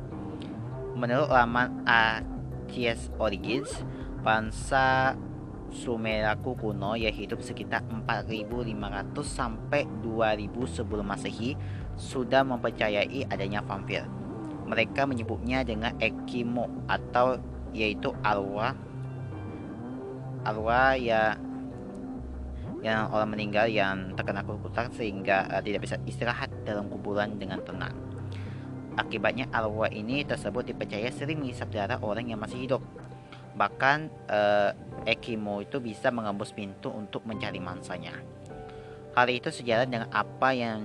Menurut 0.94 1.32
laman 1.32 1.80
Archies 2.70 3.11
Origins, 3.18 3.83
bangsa 4.22 5.18
Sumeraku 5.74 6.54
kuno 6.54 6.94
yang 6.94 7.11
hidup 7.11 7.42
sekitar 7.42 7.83
4500 8.06 9.11
sampai 9.26 9.90
2000 10.06 10.54
sebelum 10.70 11.02
Masehi 11.02 11.59
sudah 11.98 12.46
mempercayai 12.46 13.26
adanya 13.26 13.59
vampir. 13.66 14.06
Mereka 14.70 15.02
menyebutnya 15.02 15.66
dengan 15.66 15.98
Ekimo 15.98 16.70
atau 16.87 17.42
yaitu 17.74 18.14
arwah 18.22 18.74
arwah 20.46 20.94
ya 20.94 21.35
yang 22.87 23.11
orang 23.11 23.35
meninggal 23.35 23.66
yang 23.66 24.14
terkena 24.14 24.46
kutukan 24.46 24.94
sehingga 24.94 25.46
uh, 25.50 25.62
tidak 25.62 25.90
bisa 25.90 25.98
istirahat 26.06 26.50
dalam 26.62 26.87
kuburan 26.87 27.35
dengan 27.35 27.59
tenang. 27.66 28.10
Akibatnya 28.98 29.46
arwah 29.55 29.90
ini 29.90 30.26
tersebut 30.26 30.74
dipercaya 30.74 31.11
sering 31.14 31.42
menghisap 31.42 31.70
darah 31.70 32.03
orang 32.03 32.31
yang 32.31 32.42
masih 32.42 32.66
hidup. 32.66 32.83
Bahkan 33.55 33.98
uh, 34.31 34.70
Ekimo 35.07 35.62
itu 35.62 35.79
bisa 35.79 36.11
mengembus 36.11 36.50
pintu 36.50 36.90
untuk 36.90 37.22
mencari 37.26 37.62
mangsanya. 37.62 38.14
Hal 39.14 39.26
itu 39.31 39.50
sejalan 39.50 39.90
dengan 39.90 40.09
apa 40.11 40.55
yang 40.55 40.83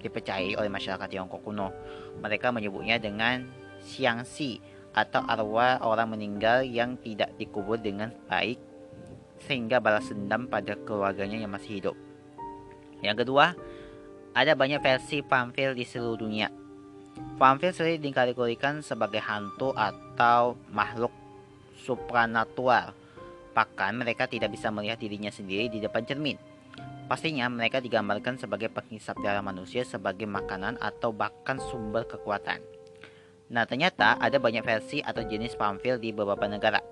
dipercayai 0.00 0.56
oleh 0.56 0.70
masyarakat 0.70 1.08
Tiongkok 1.08 1.44
kuno. 1.44 1.72
Mereka 2.20 2.52
menyebutnya 2.52 3.00
dengan 3.00 3.48
Xiangxi 3.84 4.60
atau 4.96 5.20
arwah 5.28 5.84
orang 5.84 6.16
meninggal 6.16 6.64
yang 6.64 6.96
tidak 7.00 7.32
dikubur 7.36 7.76
dengan 7.76 8.12
baik 8.28 8.56
sehingga 9.44 9.76
balas 9.76 10.08
dendam 10.08 10.48
pada 10.48 10.72
keluarganya 10.88 11.36
yang 11.36 11.52
masih 11.52 11.80
hidup. 11.80 11.96
Yang 13.04 13.28
kedua, 13.28 13.52
ada 14.32 14.52
banyak 14.56 14.80
versi 14.80 15.20
vampir 15.20 15.76
di 15.76 15.84
seluruh 15.84 16.16
dunia. 16.16 16.48
Vampir 17.16 17.72
sering 17.72 18.00
dikategorikan 18.00 18.84
sebagai 18.84 19.24
hantu 19.24 19.72
atau 19.72 20.56
makhluk 20.68 21.12
supranatural. 21.80 22.92
Bahkan 23.56 23.96
mereka 23.96 24.28
tidak 24.28 24.52
bisa 24.52 24.68
melihat 24.68 25.00
dirinya 25.00 25.32
sendiri 25.32 25.72
di 25.72 25.80
depan 25.80 26.04
cermin. 26.04 26.36
Pastinya 27.06 27.46
mereka 27.48 27.78
digambarkan 27.80 28.36
sebagai 28.36 28.68
penghisap 28.68 29.16
darah 29.22 29.40
manusia 29.40 29.86
sebagai 29.86 30.26
makanan 30.26 30.76
atau 30.82 31.14
bahkan 31.14 31.56
sumber 31.56 32.04
kekuatan. 32.04 32.60
Nah, 33.46 33.62
ternyata 33.62 34.18
ada 34.18 34.42
banyak 34.42 34.66
versi 34.66 34.98
atau 34.98 35.22
jenis 35.22 35.54
vampir 35.54 36.02
di 36.02 36.10
beberapa 36.10 36.50
negara. 36.50 36.82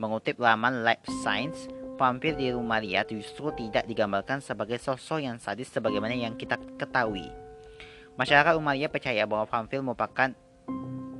Mengutip 0.00 0.40
laman 0.40 0.80
Life 0.80 1.04
Science, 1.20 1.68
vampir 2.00 2.32
di 2.34 2.48
Rumalia 2.48 3.04
justru 3.04 3.52
tidak 3.52 3.84
digambarkan 3.84 4.40
sebagai 4.40 4.80
sosok 4.80 5.20
yang 5.20 5.36
sadis 5.36 5.68
sebagaimana 5.68 6.16
yang 6.16 6.34
kita 6.40 6.56
ketahui. 6.80 7.45
Masyarakat 8.16 8.56
Rumalia 8.56 8.88
percaya 8.88 9.28
bahwa 9.28 9.44
vampir 9.44 9.84
merupakan 9.84 10.32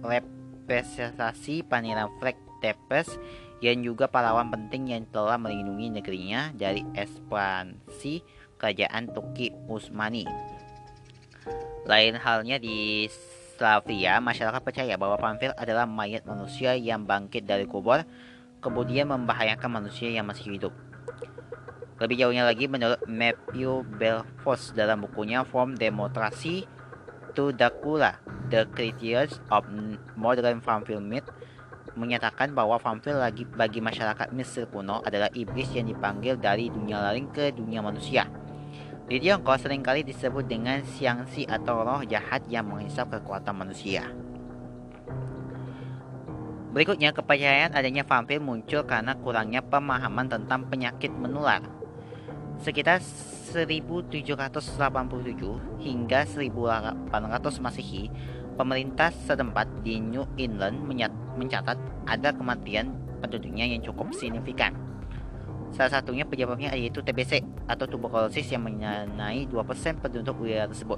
representasi 0.01 1.61
pangeran 1.69 2.09
Frank 2.17 2.41
Tepes 2.65 3.21
yang 3.61 3.85
juga 3.85 4.09
pahlawan 4.09 4.49
penting 4.49 4.97
yang 4.97 5.05
telah 5.13 5.37
melindungi 5.37 5.93
negerinya 5.93 6.57
dari 6.57 6.81
ekspansi 6.97 8.25
kerajaan 8.57 9.13
Turki 9.13 9.53
Utsmani. 9.69 10.25
Lain 11.85 12.17
halnya 12.17 12.57
di 12.57 13.05
Slavia, 13.57 14.17
masyarakat 14.21 14.61
percaya 14.65 14.97
bahwa 14.97 15.21
vampir 15.21 15.53
adalah 15.57 15.85
mayat 15.85 16.25
manusia 16.25 16.77
yang 16.81 17.05
bangkit 17.05 17.45
dari 17.45 17.69
kubur, 17.69 18.09
kemudian 18.65 19.13
membahayakan 19.13 19.85
manusia 19.85 20.09
yang 20.09 20.25
masih 20.25 20.57
hidup. 20.57 20.73
Lebih 21.97 22.25
jauhnya 22.25 22.45
lagi, 22.45 22.69
menurut 22.69 23.01
Matthew 23.09 23.85
Belfast 23.97 24.77
dalam 24.77 25.05
bukunya 25.05 25.45
From 25.49 25.77
Democracy 25.77 26.69
to 27.37 27.53
Dracula, 27.53 28.17
The 28.49 28.65
Criteria 28.73 29.29
of 29.53 29.69
Modern 30.17 30.59
Vampire 30.65 30.99
Myth, 30.99 31.29
menyatakan 31.95 32.57
bahwa 32.57 32.81
vampir 32.81 33.13
lagi 33.13 33.45
bagi 33.45 33.85
masyarakat 33.85 34.33
Mesir 34.33 34.69
kuno 34.69 35.05
adalah 35.05 35.29
iblis 35.37 35.69
yang 35.77 35.89
dipanggil 35.89 36.41
dari 36.41 36.73
dunia 36.73 37.01
lain 37.13 37.29
ke 37.33 37.53
dunia 37.53 37.85
manusia. 37.85 38.29
Di 39.07 39.23
Tiongkok 39.23 39.63
sering 39.63 39.87
kali 39.87 40.03
disebut 40.03 40.51
dengan 40.51 40.83
siangsi 40.83 41.47
atau 41.47 41.87
roh 41.87 42.03
jahat 42.03 42.43
yang 42.51 42.67
menghisap 42.67 43.07
kekuatan 43.15 43.55
manusia. 43.55 44.03
Berikutnya, 46.75 47.15
kepercayaan 47.17 47.73
adanya 47.73 48.05
vampir 48.05 48.37
muncul 48.37 48.85
karena 48.85 49.17
kurangnya 49.17 49.65
pemahaman 49.65 50.29
tentang 50.29 50.69
penyakit 50.69 51.09
menular. 51.09 51.65
Sekitar 52.57 53.01
1787 53.01 54.37
hingga 55.81 56.21
1800 56.25 57.63
Masehi, 57.63 58.09
pemerintah 58.57 59.13
setempat 59.13 59.69
di 59.85 60.01
New 60.01 60.25
England 60.41 60.81
mencatat 61.37 61.77
ada 62.09 62.33
kematian 62.33 62.97
penduduknya 63.21 63.69
yang 63.69 63.85
cukup 63.85 64.17
signifikan. 64.17 64.73
Salah 65.75 66.01
satunya 66.01 66.25
penyebabnya 66.25 66.73
yaitu 66.73 67.05
TBC 67.05 67.45
atau 67.69 67.85
tuberkulosis 67.85 68.49
yang 68.49 68.65
mengenai 68.65 69.45
2% 69.51 70.01
penduduk 70.01 70.41
wilayah 70.41 70.71
tersebut. 70.71 70.97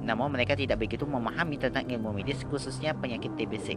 Namun 0.00 0.32
mereka 0.32 0.56
tidak 0.56 0.80
begitu 0.80 1.04
memahami 1.04 1.60
tentang 1.60 1.84
ilmu 1.84 2.16
medis 2.16 2.40
khususnya 2.48 2.96
penyakit 2.96 3.36
TBC. 3.36 3.76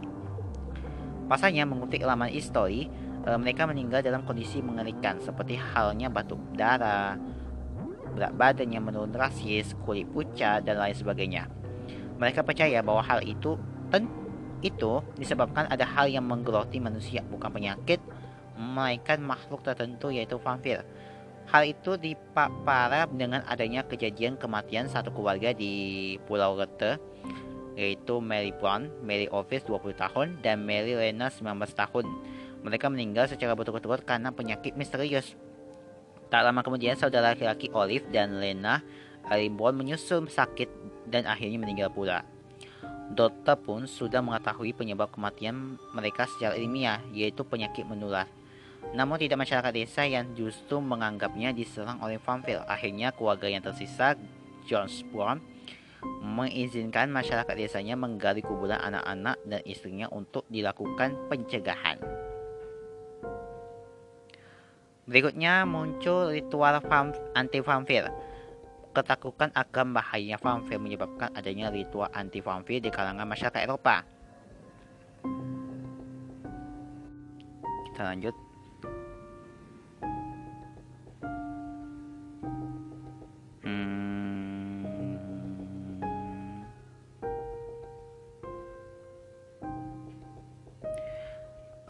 Pasalnya 1.28 1.68
mengutip 1.68 2.00
laman 2.00 2.32
history, 2.32 2.88
eh, 3.26 3.38
mereka 3.38 3.66
meninggal 3.68 4.00
dalam 4.02 4.22
kondisi 4.22 4.62
mengerikan 4.62 5.18
seperti 5.22 5.58
halnya 5.58 6.08
batuk 6.08 6.38
darah, 6.54 7.18
berat 8.14 8.32
badan 8.36 8.68
yang 8.70 8.84
menurun 8.84 9.10
drastis, 9.10 9.72
kulit 9.82 10.06
pucat 10.10 10.62
dan 10.62 10.78
lain 10.78 10.96
sebagainya. 10.96 11.48
Mereka 12.20 12.44
percaya 12.46 12.84
bahwa 12.84 13.02
hal 13.02 13.24
itu 13.26 13.58
itu 14.62 15.02
disebabkan 15.18 15.66
ada 15.68 15.82
hal 15.82 16.06
yang 16.06 16.22
menggeroti 16.24 16.78
manusia 16.78 17.20
bukan 17.26 17.50
penyakit 17.50 17.98
melainkan 18.54 19.18
makhluk 19.18 19.66
tertentu 19.66 20.14
yaitu 20.14 20.38
vampir. 20.38 20.86
Hal 21.50 21.66
itu 21.66 21.98
diparah 21.98 23.10
dengan 23.10 23.42
adanya 23.50 23.82
kejadian 23.82 24.38
kematian 24.38 24.86
satu 24.86 25.10
keluarga 25.10 25.50
di 25.50 26.14
Pulau 26.30 26.54
Rete 26.54 26.96
yaitu 27.74 28.22
Mary 28.22 28.54
Brown, 28.54 28.92
Mary 29.02 29.26
Office 29.32 29.64
20 29.64 29.96
tahun, 29.96 30.28
dan 30.44 30.62
Mary 30.62 30.92
Lena 30.92 31.32
19 31.32 31.56
tahun. 31.72 32.04
Mereka 32.62 32.86
meninggal 32.88 33.26
secara 33.26 33.58
berturut-turut 33.58 34.06
karena 34.06 34.30
penyakit 34.30 34.78
misterius. 34.78 35.34
Tak 36.32 36.42
lama 36.46 36.64
kemudian, 36.64 36.96
saudara 36.96 37.36
laki-laki 37.36 37.68
Olive 37.74 38.08
dan 38.08 38.40
Lena 38.40 38.80
Rimborn 39.28 39.78
menyusul 39.78 40.26
sakit 40.26 40.66
dan 41.06 41.28
akhirnya 41.28 41.62
meninggal 41.62 41.90
pula. 41.94 42.26
Dokter 43.12 43.54
pun 43.60 43.84
sudah 43.84 44.24
mengetahui 44.24 44.72
penyebab 44.72 45.12
kematian 45.12 45.76
mereka 45.92 46.24
secara 46.24 46.56
ilmiah, 46.56 46.98
yaitu 47.12 47.44
penyakit 47.44 47.84
menular. 47.84 48.26
Namun 48.96 49.20
tidak 49.20 49.46
masyarakat 49.46 49.72
desa 49.76 50.02
yang 50.08 50.34
justru 50.34 50.82
menganggapnya 50.82 51.54
diserang 51.54 52.02
oleh 52.02 52.18
vampir. 52.18 52.58
Akhirnya 52.66 53.14
keluarga 53.14 53.46
yang 53.46 53.62
tersisa, 53.62 54.18
John 54.66 54.90
Brown, 55.14 55.38
mengizinkan 56.24 57.06
masyarakat 57.14 57.54
desanya 57.54 57.94
menggali 57.94 58.42
kuburan 58.42 58.80
anak-anak 58.80 59.38
dan 59.46 59.60
istrinya 59.62 60.10
untuk 60.10 60.42
dilakukan 60.50 61.14
pencegahan. 61.30 62.21
Berikutnya 65.12 65.68
muncul 65.68 66.32
ritual 66.32 66.80
anti-vampir. 67.36 68.08
Ketakutan 68.96 69.52
akan 69.52 69.92
bahayanya 69.92 70.40
vampir 70.40 70.80
menyebabkan 70.80 71.28
adanya 71.36 71.68
ritual 71.68 72.08
anti-vampir 72.16 72.80
di 72.80 72.88
kalangan 72.88 73.28
masyarakat 73.28 73.60
Eropa. 73.60 74.08
Kita 77.92 78.08
lanjut. 78.08 78.51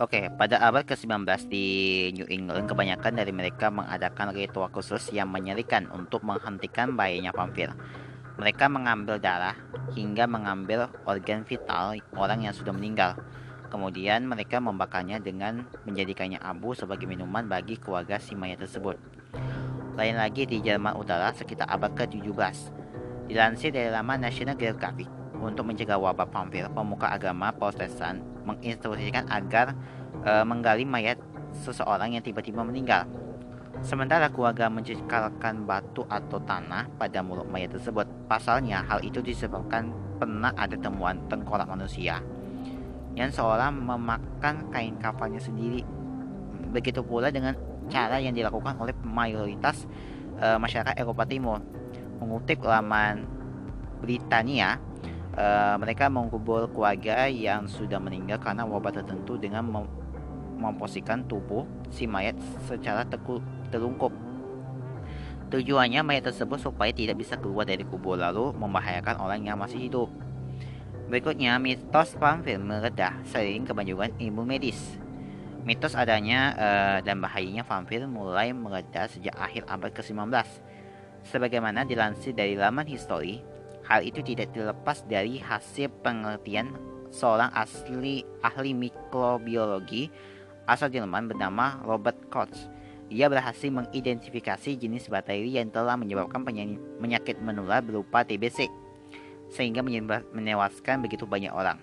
Oke, 0.03 0.27
pada 0.35 0.59
abad 0.59 0.83
ke-19 0.83 1.47
di 1.47 1.67
New 2.19 2.27
England, 2.27 2.67
kebanyakan 2.67 3.23
dari 3.23 3.31
mereka 3.31 3.71
mengadakan 3.71 4.35
ritual 4.35 4.67
khusus 4.75 5.15
yang 5.15 5.31
menyerikan 5.31 5.87
untuk 5.95 6.27
menghentikan 6.27 6.99
bahayanya 6.99 7.31
vampir. 7.31 7.71
Mereka 8.35 8.67
mengambil 8.67 9.23
darah 9.23 9.55
hingga 9.95 10.27
mengambil 10.27 10.91
organ 11.07 11.47
vital 11.47 11.95
orang 12.19 12.43
yang 12.43 12.51
sudah 12.51 12.75
meninggal. 12.75 13.15
Kemudian 13.71 14.27
mereka 14.27 14.59
membakarnya 14.59 15.23
dengan 15.23 15.71
menjadikannya 15.87 16.43
abu 16.43 16.75
sebagai 16.75 17.07
minuman 17.07 17.47
bagi 17.47 17.79
keluarga 17.79 18.19
si 18.19 18.35
mayat 18.35 18.59
tersebut. 18.59 18.99
Lain 19.95 20.19
lagi 20.19 20.51
di 20.51 20.59
Jerman 20.59 20.99
Utara 20.99 21.31
sekitar 21.31 21.71
abad 21.71 21.95
ke-17. 21.95 22.75
Dilansir 23.31 23.71
dari 23.71 23.87
laman 23.87 24.27
National 24.27 24.59
Geographic, 24.59 25.07
untuk 25.43 25.67
mencegah 25.67 25.99
wabah 25.99 26.31
vampir, 26.31 26.65
pemuka 26.71 27.11
agama 27.11 27.51
Protestan 27.51 28.23
menginstruksikan 28.47 29.27
agar 29.27 29.75
e, 30.23 30.33
menggali 30.47 30.87
mayat 30.87 31.19
seseorang 31.53 32.15
yang 32.15 32.25
tiba-tiba 32.25 32.63
meninggal. 32.63 33.05
Sementara 33.83 34.31
keluarga 34.31 34.71
mencekalkan 34.71 35.67
batu 35.67 36.07
atau 36.07 36.39
tanah 36.39 36.87
pada 36.95 37.19
mulut 37.25 37.51
mayat 37.51 37.75
tersebut. 37.75 38.07
Pasalnya, 38.31 38.87
hal 38.87 39.03
itu 39.03 39.19
disebabkan 39.19 39.91
pernah 40.23 40.55
ada 40.55 40.79
temuan 40.79 41.19
tengkorak 41.27 41.67
manusia 41.67 42.23
yang 43.13 43.29
seorang 43.29 43.77
memakan 43.77 44.71
kain 44.73 44.97
kafalnya 44.97 45.43
sendiri. 45.43 45.85
Begitu 46.73 47.05
pula 47.05 47.29
dengan 47.29 47.53
cara 47.91 48.17
yang 48.23 48.33
dilakukan 48.33 48.79
oleh 48.81 48.95
mayoritas 49.05 49.85
e, 50.39 50.47
masyarakat 50.57 50.97
Eropa 50.97 51.27
Timur. 51.29 51.61
Mengutip 52.23 52.63
laman 52.63 53.27
Britania, 54.01 54.79
uh, 55.37 55.77
mereka 55.81 56.09
mengubur 56.13 56.69
keluarga 56.71 57.29
yang 57.29 57.65
sudah 57.69 57.97
meninggal 57.99 58.41
karena 58.41 58.65
wabah 58.65 58.93
tertentu 58.93 59.37
dengan 59.41 59.65
mem 59.65 59.87
memposisikan 60.63 61.27
tubuh 61.27 61.67
si 61.91 62.07
mayat 62.07 62.39
secara 62.71 63.03
terlungkup. 63.75 64.15
Tujuannya 65.51 66.07
mayat 66.07 66.31
tersebut 66.31 66.63
supaya 66.63 66.95
tidak 66.95 67.19
bisa 67.19 67.35
keluar 67.35 67.67
dari 67.67 67.83
kubur 67.83 68.15
lalu 68.15 68.55
membahayakan 68.55 69.19
orang 69.19 69.43
yang 69.43 69.59
masih 69.59 69.91
hidup. 69.91 70.09
Berikutnya, 71.11 71.59
mitos 71.59 72.17
vampir 72.17 72.57
meredah 72.57 73.21
sering 73.27 73.69
kemajuan 73.69 74.17
ilmu 74.17 74.47
medis. 74.47 74.97
Mitos 75.67 75.93
adanya 75.93 76.57
uh, 76.57 76.99
dan 77.05 77.21
bahayanya 77.21 77.67
vampir 77.69 78.01
mulai 78.09 78.55
meredah 78.57 79.11
sejak 79.13 79.37
akhir 79.37 79.69
abad 79.69 79.93
ke-19. 79.93 80.31
Sebagaimana 81.29 81.85
dilansir 81.85 82.33
dari 82.33 82.57
laman 82.57 82.89
history, 82.89 83.45
Hal 83.87 84.07
itu 84.07 84.23
tidak 84.23 84.55
dilepas 84.55 85.03
dari 85.11 85.43
hasil 85.43 85.91
penelitian 86.07 86.75
seorang 87.13 87.53
asli 87.53 88.25
ahli 88.41 88.73
mikrobiologi 88.73 90.09
asal 90.65 90.89
Jerman 90.89 91.29
bernama 91.29 91.83
Robert 91.85 92.19
Koch. 92.31 92.55
Ia 93.13 93.29
berhasil 93.29 93.69
mengidentifikasi 93.69 94.81
jenis 94.81 95.13
bakteri 95.13 95.53
yang 95.53 95.69
telah 95.69 96.01
menyebabkan 96.01 96.49
penyakit 96.97 97.37
menular 97.45 97.85
berupa 97.85 98.25
TBC, 98.25 98.73
sehingga 99.53 99.85
menewaskan 100.33 101.05
begitu 101.05 101.29
banyak 101.29 101.53
orang. 101.53 101.77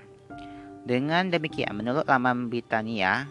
Dengan 0.89 1.29
demikian, 1.29 1.77
menurut 1.77 2.09
laman 2.09 2.49
Britania, 2.49 3.29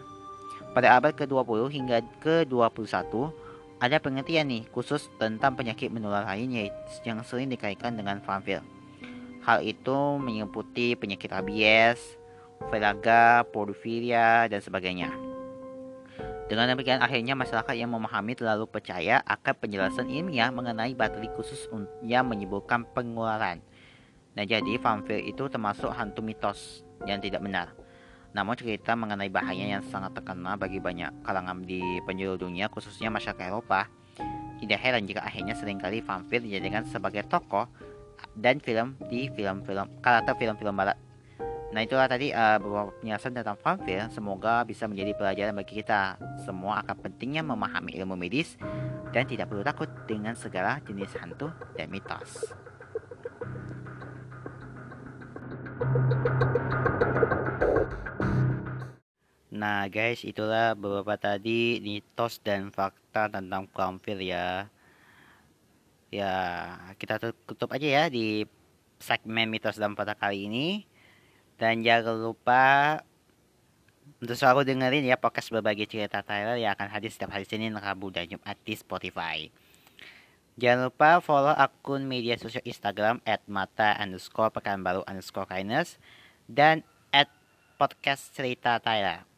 pada 0.71 0.95
abad 0.95 1.11
ke-20 1.11 1.67
hingga 1.75 1.99
ke-21, 2.23 2.95
ada 3.79 3.95
pengertian 4.03 4.51
nih 4.51 4.67
khusus 4.75 5.07
tentang 5.15 5.55
penyakit 5.55 5.87
menular 5.87 6.27
lainnya 6.27 6.67
yang 7.07 7.23
sering 7.23 7.47
dikaitkan 7.47 7.95
dengan 7.95 8.19
vampir. 8.19 8.59
Hal 9.39 9.63
itu 9.63 10.19
meliputi 10.19 10.99
penyakit 10.99 11.31
rabies, 11.31 12.19
velaga, 12.67 13.47
porfiria, 13.47 14.51
dan 14.51 14.59
sebagainya. 14.59 15.15
Dengan 16.51 16.75
demikian 16.75 16.99
akhirnya 16.99 17.39
masyarakat 17.39 17.77
yang 17.77 17.93
memahami 17.93 18.35
terlalu 18.35 18.67
percaya 18.67 19.23
akan 19.23 19.53
penjelasan 19.63 20.11
ilmiah 20.11 20.51
mengenai 20.51 20.91
bakteri 20.97 21.31
khusus 21.37 21.69
yang 22.03 22.27
menyebabkan 22.27 22.83
penularan. 22.91 23.63
Nah 24.35 24.43
jadi 24.43 24.75
vampir 24.81 25.23
itu 25.23 25.47
termasuk 25.47 25.93
hantu 25.93 26.19
mitos 26.19 26.83
yang 27.07 27.23
tidak 27.23 27.39
benar. 27.39 27.78
Namun 28.33 28.53
cerita 28.53 28.93
mengenai 28.93 29.29
bahaya 29.33 29.65
yang 29.77 29.83
sangat 29.89 30.13
terkenal 30.13 30.55
bagi 30.55 30.77
banyak 30.77 31.25
kalangan 31.25 31.65
di 31.65 31.81
penjuru 32.05 32.37
dunia, 32.37 32.69
khususnya 32.69 33.09
masyarakat 33.09 33.49
Eropa. 33.49 33.89
Tidak 34.59 34.79
heran 34.79 35.07
jika 35.07 35.23
akhirnya 35.23 35.55
sering 35.55 35.79
kali 35.79 36.03
vampir 36.03 36.43
dijadikan 36.43 36.83
sebagai 36.83 37.23
tokoh 37.25 37.65
dan 38.35 38.59
film 38.59 38.99
di 39.07 39.31
film-film 39.31 39.87
karakter 40.03 40.35
film-film 40.35 40.75
barat. 40.75 40.99
Nah 41.69 41.85
itulah 41.85 42.09
tadi 42.09 42.33
uh, 42.33 42.57
beberapa 42.57 42.89
penjelasan 42.97 43.31
tentang 43.37 43.57
vampir. 43.61 44.01
Semoga 44.09 44.65
bisa 44.65 44.89
menjadi 44.89 45.13
pelajaran 45.13 45.53
bagi 45.53 45.79
kita 45.79 46.17
semua 46.41 46.81
akan 46.81 46.97
pentingnya 46.97 47.45
memahami 47.45 47.93
ilmu 47.93 48.17
medis 48.17 48.57
dan 49.13 49.29
tidak 49.29 49.53
perlu 49.53 49.61
takut 49.61 49.89
dengan 50.09 50.33
segala 50.33 50.81
jenis 50.81 51.13
hantu 51.21 51.53
dan 51.77 51.87
mitos. 51.93 52.51
Nah 59.49 59.89
guys 59.89 60.21
itulah 60.21 60.77
beberapa 60.77 61.17
tadi 61.17 61.81
mitos 61.81 62.37
dan 62.45 62.69
fakta 62.69 63.33
tentang 63.33 63.65
vampir 63.73 64.21
ya. 64.21 64.69
Ya 66.13 66.33
kita 67.01 67.17
tutup 67.21 67.73
aja 67.73 67.85
ya 67.85 68.03
di 68.13 68.45
segmen 69.01 69.49
mitos 69.49 69.81
dan 69.81 69.97
fakta 69.97 70.13
kali 70.13 70.45
ini. 70.45 70.85
Dan 71.57 71.81
jangan 71.81 72.21
lupa 72.21 72.65
untuk 74.21 74.37
selalu 74.37 74.69
dengerin 74.69 75.09
ya 75.09 75.17
podcast 75.17 75.49
berbagi 75.49 75.89
cerita 75.89 76.21
Tyler 76.21 76.61
yang 76.61 76.77
akan 76.77 76.87
hadir 76.93 77.09
setiap 77.09 77.33
hari 77.33 77.45
Senin, 77.49 77.73
Rabu, 77.73 78.13
dan 78.13 78.29
Jumat 78.29 78.57
di 78.61 78.73
Spotify. 78.77 79.49
Jangan 80.61 80.91
lupa 80.91 81.23
follow 81.25 81.55
akun 81.55 82.05
media 82.05 82.37
sosial 82.37 82.61
Instagram 82.67 83.17
at 83.25 83.41
mata 83.49 83.97
underscore 83.97 84.53
pekanbaru 84.53 85.01
underscore 85.09 85.49
kindness 85.49 85.97
dan 86.51 86.83
at 87.15 87.31
podcast 87.79 88.35
cerita 88.35 88.75
Tyler 88.83 89.28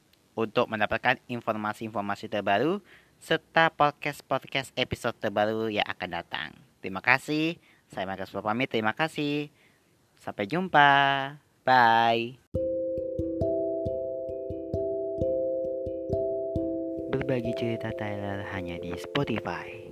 untuk 0.41 0.65
mendapatkan 0.67 1.21
informasi-informasi 1.29 2.25
terbaru 2.27 2.81
serta 3.21 3.69
podcast-podcast 3.69 4.73
episode 4.73 5.13
terbaru 5.21 5.69
yang 5.69 5.85
akan 5.85 6.09
datang. 6.09 6.49
Terima 6.81 7.05
kasih. 7.05 7.61
Saya 7.91 8.09
Marcus 8.09 8.33
pamit. 8.33 8.73
Terima 8.73 8.97
kasih. 8.97 9.53
Sampai 10.17 10.49
jumpa. 10.49 10.89
Bye. 11.61 12.41
Berbagi 17.13 17.53
cerita 17.53 17.93
Tyler 17.93 18.41
hanya 18.55 18.81
di 18.81 18.97
Spotify. 18.97 19.90